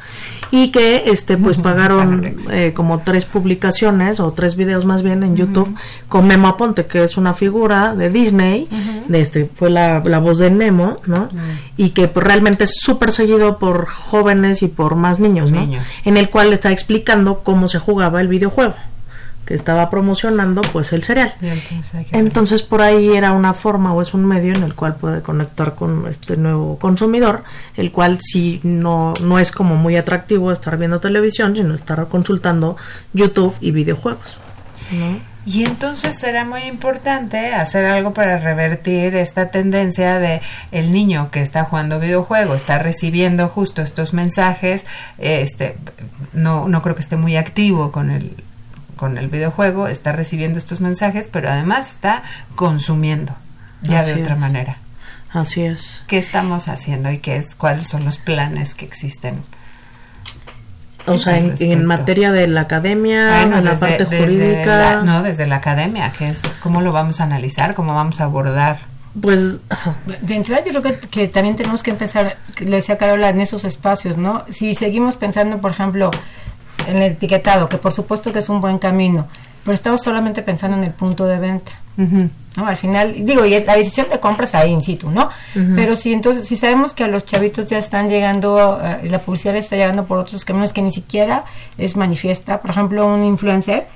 [0.51, 5.37] y que este pues pagaron eh, como tres publicaciones o tres videos más bien en
[5.37, 5.75] YouTube
[6.09, 8.69] con Memo Aponte, que es una figura de Disney,
[9.09, 11.29] de este fue la, la voz de Nemo, ¿no?
[11.77, 15.61] Y que pues, realmente es súper seguido por jóvenes y por más niños, ¿no?
[15.61, 15.83] Niños.
[16.05, 18.75] En el cual está explicando cómo se jugaba el videojuego
[19.47, 21.33] que estaba promocionando pues el cereal.
[22.11, 25.77] Entonces por ahí era una forma o es un medio en el cual puede conectar
[25.77, 27.45] con este nuevo consumidor,
[27.77, 32.77] el cual sí no, no es como muy atractivo estar viendo televisión, sino estar consultando
[33.15, 34.37] YouTube y videojuegos.
[34.91, 35.37] ¿no?
[35.47, 40.41] Y entonces será muy importante hacer algo para revertir esta tendencia de
[40.73, 44.85] el niño que está jugando videojuegos, está recibiendo justo estos mensajes,
[45.19, 45.77] este
[46.33, 48.35] no no creo que esté muy activo con el
[48.97, 52.23] con el videojuego, está recibiendo estos mensajes, pero además está
[52.55, 53.35] consumiendo
[53.83, 54.41] ya Así de otra es.
[54.41, 54.77] manera.
[55.33, 56.03] Así es.
[56.07, 59.43] ¿Qué estamos haciendo y qué es cuáles son los planes que existen?
[61.07, 64.77] O sea, en, materia de la academia, Bueno, en la desde- parte desde jurídica.
[64.97, 68.25] la- no, desde la academia, que es cómo lo vamos a analizar, cómo vamos a
[68.25, 68.79] abordar.
[69.21, 69.61] Pues
[70.23, 73.65] De entrada yo creo que, que también tenemos que empezar, le decía Carola, en esos
[73.65, 74.45] espacios, ¿no?
[74.51, 76.11] Si seguimos pensando, por ejemplo,
[76.87, 79.27] en el etiquetado, que por supuesto que es un buen camino,
[79.65, 81.73] pero estamos solamente pensando en el punto de venta.
[82.57, 82.67] ¿no?
[82.67, 85.31] Al final, digo, y es- la decisión de compra está ahí in situ, ¿no?
[85.77, 89.55] Pero si entonces, si sabemos que a los chavitos ya están llegando, eh, la publicidad
[89.55, 91.45] les está llegando por otros caminos que ni siquiera
[91.79, 93.87] es manifiesta, por ejemplo, un influencer,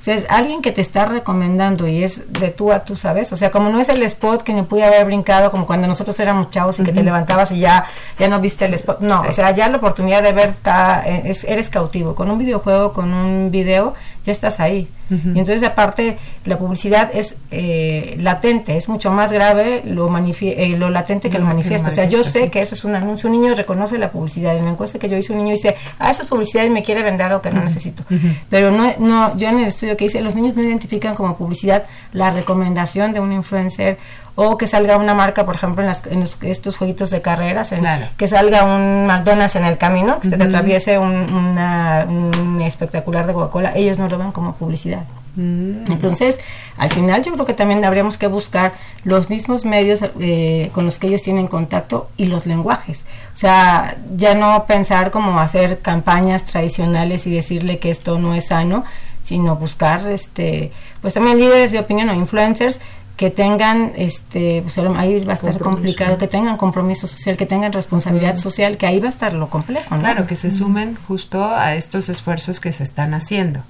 [0.00, 3.34] O sea, es alguien que te está recomendando y es de tú a tú, ¿sabes?
[3.34, 6.18] O sea, como no es el spot que ni pude haber brincado como cuando nosotros
[6.20, 7.84] éramos chavos y que te levantabas y ya,
[8.18, 9.00] ya no viste el spot.
[9.00, 12.14] No, o sea, ya la oportunidad de ver está, eh, es, eres cautivo.
[12.14, 13.92] Con un videojuego, con un video,
[14.24, 14.88] ya estás ahí.
[15.10, 20.90] Y entonces, aparte, la publicidad es eh, latente, es mucho más grave lo, eh, lo
[20.90, 21.88] latente que lo manifiesto.
[21.88, 23.28] O sea, yo sé que eso es un anuncio.
[23.28, 24.56] Un niño reconoce la publicidad.
[24.56, 26.82] En la encuesta que yo hice, un niño dice, ah, esa es publicidad y me
[26.82, 28.04] quiere vender algo que no necesito.
[28.48, 31.84] Pero no, no, yo en el estudio que hice, los niños no identifican como publicidad
[32.12, 33.98] la recomendación de un influencer
[34.42, 37.74] o que salga una marca, por ejemplo, en, estos jueguitos de carreras,
[38.16, 43.26] que salga un McDonald's en el camino, que se te atraviese un, una, un espectacular
[43.26, 45.02] de Coca-Cola, ellos no lo ven como publicidad.
[45.36, 45.92] Mm.
[45.92, 46.38] Entonces,
[46.78, 48.72] al final yo creo que también habríamos que buscar
[49.04, 53.04] los mismos medios eh, con los que ellos tienen contacto y los lenguajes.
[53.34, 58.46] O sea, ya no pensar como hacer campañas tradicionales y decirle que esto no es
[58.46, 58.84] sano,
[59.20, 60.72] sino buscar, este,
[61.02, 62.80] pues también líderes de opinión o influencers
[63.20, 67.70] que tengan, este, pues ahí va a estar complicado, que tengan compromiso social, que tengan
[67.70, 69.94] responsabilidad social, que ahí va a estar lo complejo.
[69.94, 73.60] Claro, que se sumen justo a estos esfuerzos que se están haciendo.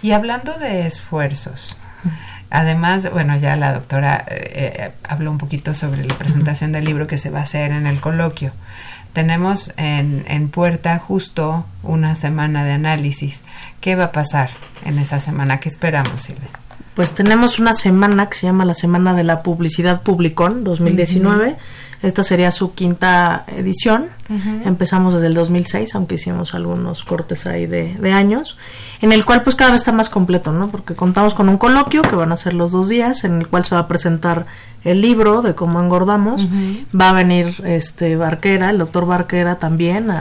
[0.00, 1.76] Y hablando de esfuerzos,
[2.52, 7.06] Además, bueno, ya la doctora eh, eh, habló un poquito sobre la presentación del libro
[7.06, 8.52] que se va a hacer en el coloquio.
[9.12, 13.42] Tenemos en, en puerta justo una semana de análisis.
[13.80, 14.50] ¿Qué va a pasar
[14.84, 15.60] en esa semana?
[15.60, 16.48] ¿Qué esperamos, Silvia?
[17.00, 21.56] Pues tenemos una semana que se llama la Semana de la Publicidad Publicón 2019.
[22.02, 24.08] Esta sería su quinta edición.
[24.66, 28.58] Empezamos desde el 2006, aunque hicimos algunos cortes ahí de, años,
[29.00, 30.68] en el cual pues cada vez está más completo, ¿no?
[30.68, 33.64] Porque contamos con un coloquio que van a ser los dos días, en el cual
[33.64, 34.44] se va a presentar
[34.84, 36.48] el libro de cómo engordamos.
[36.94, 40.12] Va a venir este Barquera, el doctor Barquera también.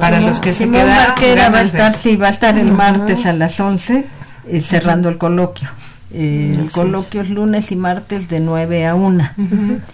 [0.00, 1.08] Para los que se quedaron.
[1.08, 4.06] Barquera va a estar, sí, va a estar el martes a las 11
[4.48, 5.68] eh, cerrando el coloquio.
[6.14, 9.30] Eh, el coloquio es lunes y martes de 9 a 1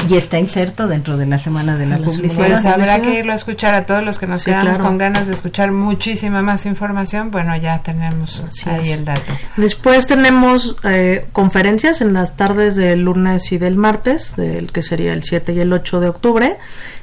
[0.09, 2.49] y está inserto dentro de la semana de la, publicidad.
[2.49, 5.35] Pues habrá que irlo a escuchar a todos los que nos quedamos con ganas de
[5.35, 7.31] escuchar muchísima más información.
[7.31, 9.33] Bueno, ya tenemos ahí el dato.
[9.57, 15.13] Después tenemos eh, conferencias en las tardes del lunes y del martes, del que sería
[15.13, 16.57] el 7 y el 8 de octubre.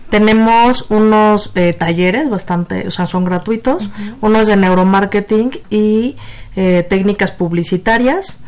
[0.10, 3.90] Tenemos unos eh, talleres bastante, o sea, son gratuitos.
[4.20, 6.18] Uno es de neuromarketing y
[6.90, 8.40] técnicas publicitarias.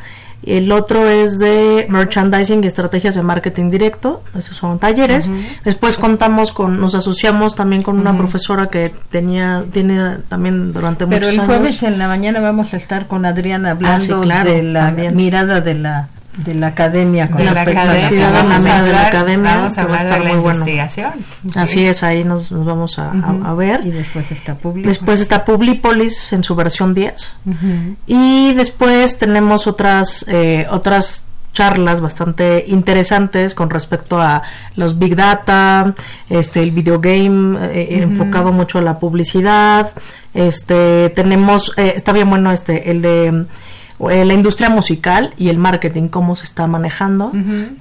[0.43, 4.23] El otro es de merchandising y estrategias de marketing directo.
[4.37, 5.31] Esos son talleres.
[5.65, 11.23] Después contamos con, nos asociamos también con una profesora que tenía, tiene también durante muchos
[11.23, 11.31] años.
[11.33, 14.91] Pero el jueves en la mañana vamos a estar con Adriana hablando ah, de la
[14.91, 19.07] mirada de la de la academia con de la academia, vamos a hablar, de la
[19.07, 21.11] academia vamos a hablar de la investigación.
[21.55, 23.85] Así es ahí nos, vamos a, a, ver.
[23.85, 27.33] Y después está Publi después está Publipolis en su versión 10
[28.05, 31.23] y después tenemos otras eh, otras
[31.57, 34.43] charlas bastante interesantes con respecto a
[34.75, 35.95] los big data,
[36.29, 39.91] este el videogame eh, enfocado mucho a la publicidad,
[40.35, 43.45] este tenemos eh, está bien bueno este el de eh,
[43.99, 47.31] la industria musical y el marketing cómo se está manejando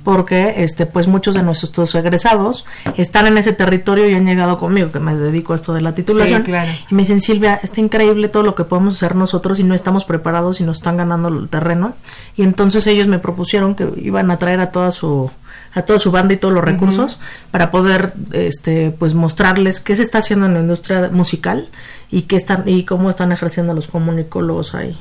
[0.03, 2.65] porque este pues muchos de nuestros egresados
[2.97, 5.95] están en ese territorio y han llegado conmigo que me dedico a esto de la
[5.95, 6.45] titulación
[6.91, 10.07] y me dicen Silvia está increíble todo lo que podemos hacer nosotros y no estamos
[10.07, 11.95] preparados y nos están ganando el terreno
[12.35, 15.31] y entonces ellos me propusieron que iban a traer a toda su
[15.75, 17.19] a toda su banda y todos los recursos
[17.51, 21.69] para poder este pues mostrarles qué se está haciendo en la industria musical
[22.11, 24.97] y qué están y cómo están ejerciendo los comunicólogos ahí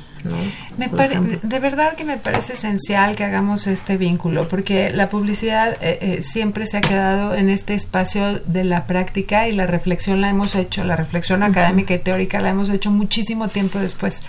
[0.76, 0.88] me
[1.42, 6.22] de verdad que me parece esencial que hagamos este vínculo, porque la publicidad eh, eh,
[6.22, 10.54] siempre se ha quedado en este espacio de la práctica y la reflexión la hemos
[10.54, 14.22] hecho, la reflexión académica y teórica la hemos hecho muchísimo tiempo después.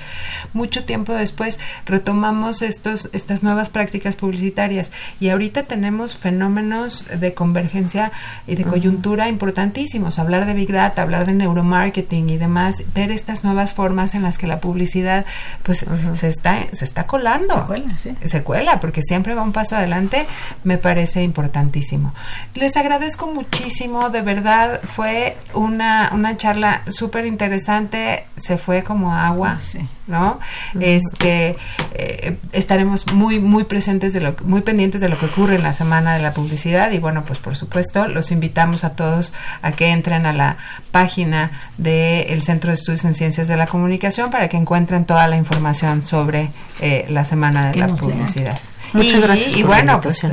[0.53, 8.11] Mucho tiempo después retomamos estos, estas nuevas prácticas publicitarias y ahorita tenemos fenómenos de convergencia
[8.45, 10.19] y de coyuntura importantísimos.
[10.19, 14.37] Hablar de Big Data, hablar de neuromarketing y demás, ver estas nuevas formas en las
[14.37, 15.25] que la publicidad
[15.63, 17.53] pues se está se está colando.
[17.59, 18.15] Se cuela, sí.
[18.25, 20.25] Se cuela, porque siempre va un paso adelante,
[20.63, 22.13] me parece importantísimo.
[22.53, 29.57] Les agradezco muchísimo, de verdad, fue una, una charla súper interesante, se fue como agua,
[29.59, 29.87] sí.
[30.07, 30.39] ¿no?
[30.79, 31.57] Este,
[31.93, 35.73] eh, estaremos muy, muy presentes de lo, muy pendientes de lo que ocurre en la
[35.73, 39.87] semana de la publicidad y bueno, pues por supuesto, los invitamos a todos a que
[39.87, 40.57] entren a la
[40.91, 45.35] página del Centro de Estudios en Ciencias de la Comunicación para que encuentren toda la
[45.35, 46.49] información sobre
[46.81, 48.57] eh, la semana de la publicidad.
[48.93, 49.55] Muchas gracias.
[49.55, 50.25] Y, bueno, pues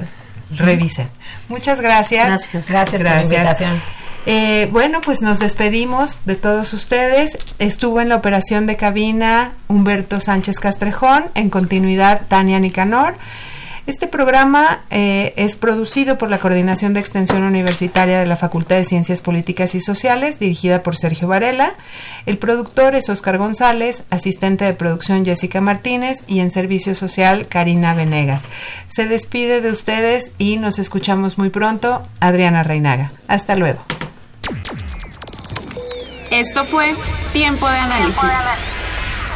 [0.57, 1.09] revisen.
[1.49, 2.27] Muchas gracias.
[2.27, 2.71] Gracias.
[2.71, 3.81] Gracias, por la invitación.
[4.27, 7.37] Eh, bueno, pues nos despedimos de todos ustedes.
[7.59, 13.15] Estuvo en la operación de cabina Humberto Sánchez Castrejón, en continuidad Tania Nicanor.
[13.87, 18.85] Este programa eh, es producido por la Coordinación de Extensión Universitaria de la Facultad de
[18.85, 21.75] Ciencias Políticas y Sociales, dirigida por Sergio Varela.
[22.25, 27.93] El productor es Oscar González, asistente de producción Jessica Martínez y en servicio social Karina
[27.93, 28.47] Venegas.
[28.87, 33.13] Se despide de ustedes y nos escuchamos muy pronto, Adriana Reinaga.
[33.29, 33.83] Hasta luego.
[36.31, 36.95] Esto fue
[37.35, 38.33] Tiempo de Análisis